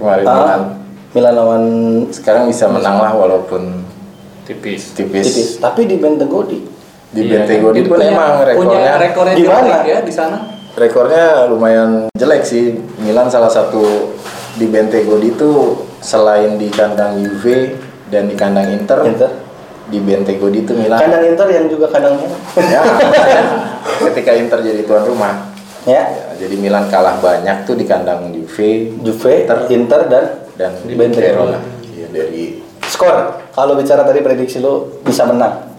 Kemarin 0.00 0.24
Ah, 0.24 0.79
Milan. 1.10 1.32
Lawan 1.32 1.62
Sekarang 2.08 2.46
bisa 2.46 2.66
menang 2.66 2.98
lah 2.98 3.12
walaupun 3.12 3.82
Tipis. 4.44 4.94
tipis. 4.94 5.24
tipis, 5.24 5.48
tapi 5.58 5.86
di 5.86 5.96
Bentegodi. 5.96 6.58
Di 7.10 7.20
Iya, 7.20 7.42
Bentegodi 7.42 7.82
pun 7.84 7.98
punya- 7.98 8.10
emang 8.10 8.30
punya 8.38 8.46
rekornya 8.46 8.92
rekornya 9.00 9.34
Di 9.34 9.44
mana? 9.44 9.58
jelek 9.64 9.82
ya 9.84 9.98
di 10.00 10.12
sana. 10.12 10.38
rekornya 10.72 11.24
lumayan 11.46 11.90
jelek 12.12 12.42
sih. 12.42 12.78
Milan 12.98 13.26
salah 13.26 13.50
satu 13.50 14.14
di 14.52 14.66
Bentegodi 14.66 15.30
itu 15.30 15.50
selain 16.00 16.54
di 16.56 16.66
kandang 16.68 17.18
Juve 17.18 17.74
dan 18.06 18.26
di 18.26 18.34
kandang 18.34 18.70
Inter, 18.70 19.02
Inter. 19.04 19.30
di 19.86 19.98
Bentegodi 19.98 20.62
itu 20.62 20.72
Milan 20.72 20.98
Kandang 20.98 21.22
Inter 21.24 21.46
yang 21.48 21.66
juga 21.66 21.86
kandang 21.86 22.14
merah. 22.16 22.40
ya, 22.64 22.80
ketika 24.06 24.32
Inter 24.32 24.58
jadi 24.60 24.82
tuan 24.82 25.02
rumah 25.02 25.50
ya, 25.82 26.06
ya, 26.06 26.24
jadi 26.36 26.54
Milan 26.56 26.86
kalah 26.86 27.18
banyak 27.18 27.66
tuh 27.66 27.74
di 27.74 27.84
kandang 27.84 28.30
Juve 28.30 28.94
Juve, 29.00 29.34
Inter. 29.44 29.58
Inter, 29.68 30.00
dan 30.06 30.24
dan 30.60 30.76
Di 30.84 30.92
di 30.92 30.94
Bentegodi. 31.00 31.32
Verona 31.32 31.58
Iya, 31.96 32.06
dari 32.12 32.44
skor. 32.84 33.16
Kalau 33.56 33.72
bicara 33.80 34.04
tadi 34.04 34.20
prediksi 34.20 34.60
lo 34.60 35.00
bisa 35.00 35.24
menang. 35.24 35.72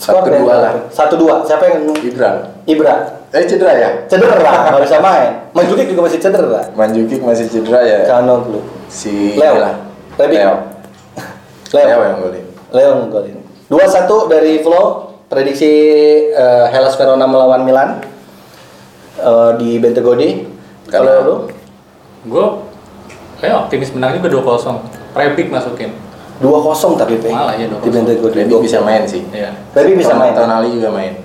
Skor 0.00 0.24
Satu 0.24 0.30
dua 0.32 0.54
lah. 0.56 0.72
Satu 0.88 1.14
dua. 1.20 1.34
Siapa 1.44 1.68
yang 1.68 1.92
Ibran. 1.92 2.36
Ibra? 2.64 2.94
Eh 3.28 3.44
cedera 3.44 3.72
ya? 3.76 3.90
Cedera, 4.08 4.72
nggak 4.72 4.82
bisa 4.88 4.96
main. 5.04 5.52
Manjukic 5.52 5.92
juga 5.92 6.08
masih 6.08 6.20
cedera. 6.20 6.60
Manjukic 6.72 7.20
masih 7.20 7.44
cedera 7.48 7.80
ya. 7.84 7.98
Kanoglu. 8.08 8.64
Si 8.88 9.36
Leo. 9.36 9.60
Lebi. 10.16 10.36
Leo. 10.40 10.54
Leo. 11.76 11.84
Leo 11.84 12.00
yang 12.00 12.18
golin. 12.24 12.44
Leo 12.72 12.90
golin. 13.12 13.36
Dua 13.68 13.84
satu 13.84 14.28
dari 14.32 14.64
Flo. 14.64 15.12
Prediksi 15.28 15.68
eh, 16.32 16.66
Hellas 16.72 16.96
Verona 16.96 17.28
melawan 17.28 17.60
Milan 17.68 18.00
eh, 19.20 19.50
di 19.60 19.76
Bentegodi. 19.76 20.48
Kalau 20.88 21.12
lu 21.20 21.36
Gue 22.28 22.44
kayak 23.38 23.66
optimis 23.66 23.90
menang 23.92 24.18
juga 24.18 24.28
2-0. 24.34 24.82
Prebik 25.12 25.48
masukin. 25.48 25.90
dua 26.38 26.62
kosong 26.62 26.94
tapi 26.94 27.18
Pe. 27.18 27.34
Malah 27.34 27.58
ya, 27.58 27.66
di 27.66 27.90
2-0. 27.90 27.98
Bentegodi. 27.98 28.46
Lebi 28.46 28.54
bisa 28.62 28.78
main 28.78 29.02
sih. 29.02 29.26
Iya. 29.28 29.50
Lebi 29.74 29.98
bisa 29.98 30.14
main. 30.14 30.30
Tonali 30.30 30.70
juga 30.70 30.94
main. 30.94 31.18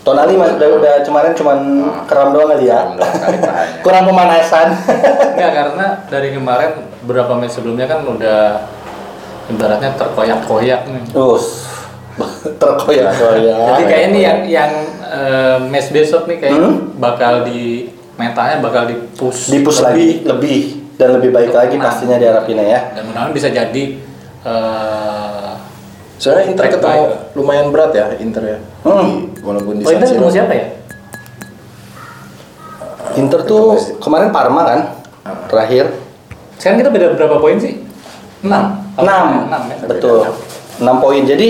Tonali 0.00 0.32
mas 0.32 0.54
udah, 0.54 0.68
udah 0.80 0.94
kemarin 1.02 1.32
cuman 1.34 1.58
keram 2.06 2.30
doang 2.30 2.48
kali 2.54 2.70
ya. 2.70 2.88
Keram 2.88 2.96
doang 2.96 3.18
kali 3.18 3.36
pahanya. 3.36 3.74
Kurang 3.84 4.02
pemanasan. 4.06 4.68
Enggak 5.34 5.52
karena 5.52 5.86
dari 6.06 6.28
kemarin 6.32 6.70
beberapa 7.02 7.34
match 7.34 7.58
sebelumnya 7.58 7.84
kan 7.84 8.06
udah 8.06 8.40
ibaratnya 9.50 9.90
terkoyak-koyak 9.98 10.80
nih. 10.86 11.02
Terus 11.10 11.44
terkoyak-koyak. 12.62 13.58
Jadi 13.74 13.82
kayak 13.84 14.04
ini 14.08 14.20
yang 14.22 14.38
yang 14.46 14.72
eh, 15.04 15.58
match 15.66 15.90
besok 15.90 16.24
nih 16.24 16.38
kayak 16.38 16.54
Hmm? 16.56 16.94
bakal 16.96 17.42
di 17.42 17.90
mentalnya 18.16 18.62
bakal 18.62 18.86
di 18.86 18.96
push 19.18 19.50
dipus 19.50 19.82
lagi 19.82 20.22
lebih 20.22 20.79
dan 21.00 21.16
lebih 21.16 21.32
baik 21.32 21.50
lagi 21.50 21.74
menang. 21.74 21.88
pastinya 21.88 22.16
diharapinnya 22.16 22.66
ya. 22.66 22.80
dan 22.92 23.08
mudah-mudahan 23.08 23.32
bisa 23.32 23.48
jadi 23.48 23.84
eh 24.44 25.52
Soalnya 26.20 26.52
Inter 26.52 26.68
ketemu 26.68 27.00
baik. 27.08 27.32
lumayan 27.32 27.66
berat 27.72 27.96
ya 27.96 28.12
Inter 28.20 28.42
ya. 28.46 28.58
Hmm. 28.84 29.32
Di- 29.32 29.40
walaupun 29.40 29.72
di 29.74 29.82
oh 29.82 29.88
Siro. 29.88 30.04
ketemu 30.04 30.28
siapa 30.28 30.52
ya? 30.52 30.66
Inter 33.12 33.40
tuh 33.42 33.74
kemarin 33.98 34.30
Parma 34.30 34.62
kan 34.62 34.80
terakhir 35.48 35.90
Sekarang 36.56 36.78
kita 36.78 36.90
beda 36.90 37.06
berapa 37.16 37.36
poin 37.36 37.56
sih? 37.56 37.80
6. 38.40 38.46
6 38.46 39.00
6 39.00 39.00
ya. 39.00 39.76
betul 39.86 40.20
6 40.76 40.84
poin 40.96 41.22
jadi 41.24 41.48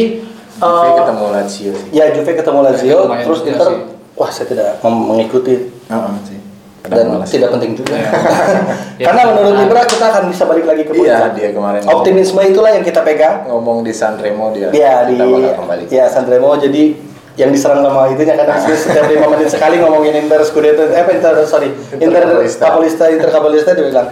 Juve 0.57 0.85
eh, 0.85 0.97
ketemu 0.97 1.25
Lazio 1.31 1.73
sih. 1.73 1.89
ya 1.91 2.05
Juve 2.11 2.31
ketemu 2.33 2.59
Lazio 2.63 2.99
terus 3.09 3.41
Inter 3.45 3.69
sih. 3.69 3.79
wah 4.15 4.31
saya 4.31 4.47
tidak 4.47 4.69
mengikuti 4.81 5.55
Heeh 5.87 6.15
sih. 6.25 6.39
Dan 6.83 7.12
malas. 7.12 7.29
tidak 7.29 7.53
penting 7.53 7.73
juga 7.75 7.93
Iya. 7.93 8.11
karena 9.07 9.21
Ya, 9.21 9.29
menurut 9.29 9.53
benar. 9.53 9.62
Libra 9.62 9.83
kita 9.85 10.05
akan 10.07 10.23
bisa 10.27 10.43
balik 10.45 10.64
lagi 10.64 10.83
ke 10.83 10.93
Iya, 10.93 11.16
puncak 11.19 11.33
dia 11.35 11.49
kemarin 11.51 11.81
optimisme 11.87 12.40
itulah 12.43 12.71
yang 12.71 12.81
kita 12.81 13.01
pegang 13.01 13.45
ngomong 13.47 13.81
di 13.81 13.93
Sanremo 13.93 14.49
dia. 14.51 14.69
Iya 14.71 15.05
di 15.05 15.16
kembali. 15.53 15.85
ya 15.88 16.07
Sanremo 16.07 16.57
jadi 16.57 16.97
yang 17.37 17.51
diserang 17.51 17.81
sama 17.81 18.09
itunya 18.09 18.33
kadang 18.35 18.59
setiap 18.85 19.07
lima 19.07 19.27
menit 19.29 19.49
sekali 19.49 19.77
ngomongin 19.77 20.16
Inter 20.19 20.40
Scudetto 20.40 20.85
eh 20.85 20.99
apa 20.99 21.11
Inter 21.11 21.37
sorry 21.45 21.69
Inter. 21.95 22.25
Capolista 22.57 23.05
Inter 23.07 23.29
Capolista 23.29 23.71
dia 23.71 23.87
bilang 23.87 24.09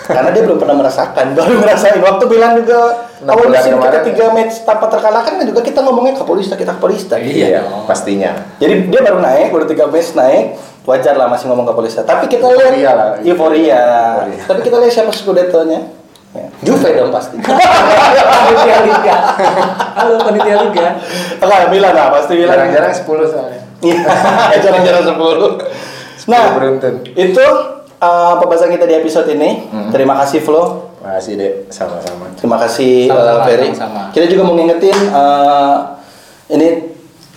karena 0.00 0.30
dia 0.30 0.40
belum 0.40 0.56
pernah 0.56 0.72
merasakan 0.74 1.36
baru 1.36 1.52
ngerasain 1.58 1.98
waktu 1.98 2.24
bilang 2.26 2.56
juga 2.56 2.78
awal 3.22 3.44
musim 3.46 3.72
kita 3.74 3.82
kemarin. 3.92 4.04
tiga 4.06 4.26
match 4.30 4.54
tanpa 4.62 4.86
terkalahkan 4.88 5.32
kan 5.34 5.44
juga 5.44 5.60
kita 5.60 5.80
ngomongnya 5.80 6.14
Capolista 6.14 6.54
kita 6.54 6.72
Capolista 6.72 7.14
Iya. 7.14 7.46
Iya, 7.46 7.60
pastinya. 7.84 8.30
jadi 8.56 8.86
dia 8.86 9.00
baru 9.02 9.18
naik 9.18 9.48
baru 9.50 9.64
tiga 9.66 9.84
match 9.86 10.12
naik 10.14 10.56
wajar 10.84 11.14
lah 11.16 11.26
masih 11.26 11.48
ngomong 11.50 11.66
Capolista 11.66 12.02
tapi 12.04 12.26
kita 12.28 12.46
Euforia 12.46 12.70
lihat 12.74 12.94
lah. 12.96 13.08
euforia 13.24 13.82
Euforia. 14.22 14.44
tapi 14.46 14.60
kita 14.62 14.76
lihat 14.82 14.92
siapa 14.92 15.10
Scudetto-nya 15.14 15.80
ya. 16.36 16.46
Juve 16.62 16.88
dong 16.92 17.10
pasti 17.10 17.40
Panitia 17.44 18.76
Liga. 18.84 19.16
Halo 19.96 20.14
panitia 20.22 20.56
Liga. 20.68 20.86
Oke, 21.40 21.56
Milan 21.72 21.92
lah 21.96 22.12
pasti 22.12 22.32
Milan 22.36 22.52
Jarang-jarang 22.54 22.92
10 22.92 23.32
soalnya. 23.32 23.60
Iya, 23.80 23.98
jarang-jarang 24.64 25.04
10. 25.08 26.28
Nah, 26.28 26.44
beruntun. 26.52 26.94
itu 27.16 27.46
uh, 27.98 28.34
pembahasan 28.36 28.68
kita 28.74 28.84
di 28.84 28.94
episode 29.00 29.28
ini. 29.32 29.68
Hmm. 29.72 29.88
Terima 29.88 30.18
kasih 30.20 30.44
Flo. 30.44 30.92
Makasih 31.00 31.32
deh, 31.40 31.52
sama-sama. 31.72 32.28
Terima 32.36 32.58
kasih 32.60 33.08
uh, 33.08 33.16
Sama-sama, 33.16 33.44
Ferry. 33.48 33.68
sama-sama. 33.72 34.02
Kita 34.12 34.26
juga 34.28 34.42
mau 34.44 34.54
ngingetin 34.58 34.98
uh, 35.14 35.76
ini 36.52 36.68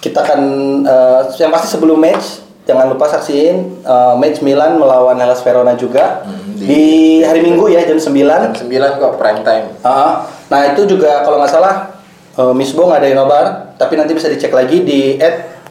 kita 0.01 0.17
akan 0.19 0.39
uh, 0.83 1.21
yang 1.37 1.53
pasti 1.53 1.67
sebelum 1.71 1.95
match 1.95 2.41
jangan 2.71 2.87
lupa 2.87 3.05
saksiin 3.05 3.83
uh, 3.83 4.15
match 4.15 4.39
Milan 4.39 4.79
melawan 4.79 5.19
Hellas 5.19 5.43
Verona 5.43 5.75
juga 5.75 6.23
Hmm, 6.23 6.55
di, 6.55 6.65
di- 6.65 7.21
hari 7.21 7.43
Minggu 7.43 7.67
ya 7.67 7.83
jam 7.83 7.99
9. 7.99 8.15
Jam 8.15 8.53
9 8.55 8.71
kok 8.97 9.13
prime 9.19 9.41
time. 9.43 9.65
Ah, 9.81 10.23
nah 10.47 10.71
itu 10.71 10.87
juga 10.87 11.19
kalau 11.21 11.37
nggak 11.37 11.51
salah 11.51 11.91
uh, 12.37 12.53
Miss 12.53 12.71
Bo 12.71 12.87
nggak 12.87 13.01
ada 13.01 13.09
nobar, 13.11 13.45
tapi 13.75 13.99
nanti 13.99 14.13
bisa 14.13 14.31
dicek 14.31 14.49
lagi 14.49 14.81
di 14.81 15.19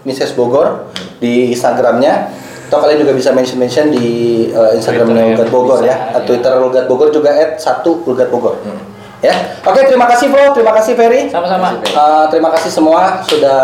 @misses 0.02 0.34
Bogor 0.34 0.90
di 1.16 1.48
Instagramnya. 1.48 2.36
Atau 2.66 2.78
kalian 2.80 3.02
juga 3.02 3.14
bisa 3.14 3.30
mention 3.30 3.58
mention 3.58 3.90
di 3.90 4.06
uh, 4.50 4.70
Instagramnya 4.72 5.34
Twitter 5.34 5.48
Bogor 5.48 5.78
bisa, 5.78 5.90
ya, 5.90 5.96
atau 6.10 6.22
ya. 6.22 6.26
Twitter 6.26 6.52
Ulgat 6.58 6.84
Bogor 6.86 7.08
juga 7.10 7.30
@satu 7.56 8.02
Ulgat 8.04 8.28
Bogor. 8.30 8.58
Hmm. 8.62 8.78
Ya, 9.20 9.61
oke 9.61 9.85
terima 9.85 10.09
kasih 10.09 10.33
Flo, 10.33 10.56
terima 10.56 10.72
kasih 10.72 10.96
Ferry. 10.96 11.28
Sama-sama. 11.28 11.76
Uh, 11.92 12.24
terima 12.33 12.48
kasih 12.56 12.72
semua 12.72 13.20
sudah 13.28 13.61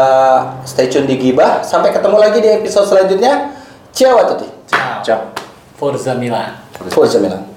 stay 0.68 0.84
tune 0.92 1.08
di 1.08 1.16
Gibah. 1.16 1.64
Sampai 1.64 1.96
ketemu 1.96 2.16
lagi 2.20 2.44
di 2.44 2.50
episode 2.52 2.84
selanjutnya. 2.84 3.56
Ciao 3.96 4.20
a 4.20 4.24
tutti. 4.28 4.44
Ciao. 4.68 5.00
Ciao. 5.00 5.20
Forza 5.80 6.12
Milan. 6.12 6.60
Forza 6.92 7.16
Milan. 7.16 7.48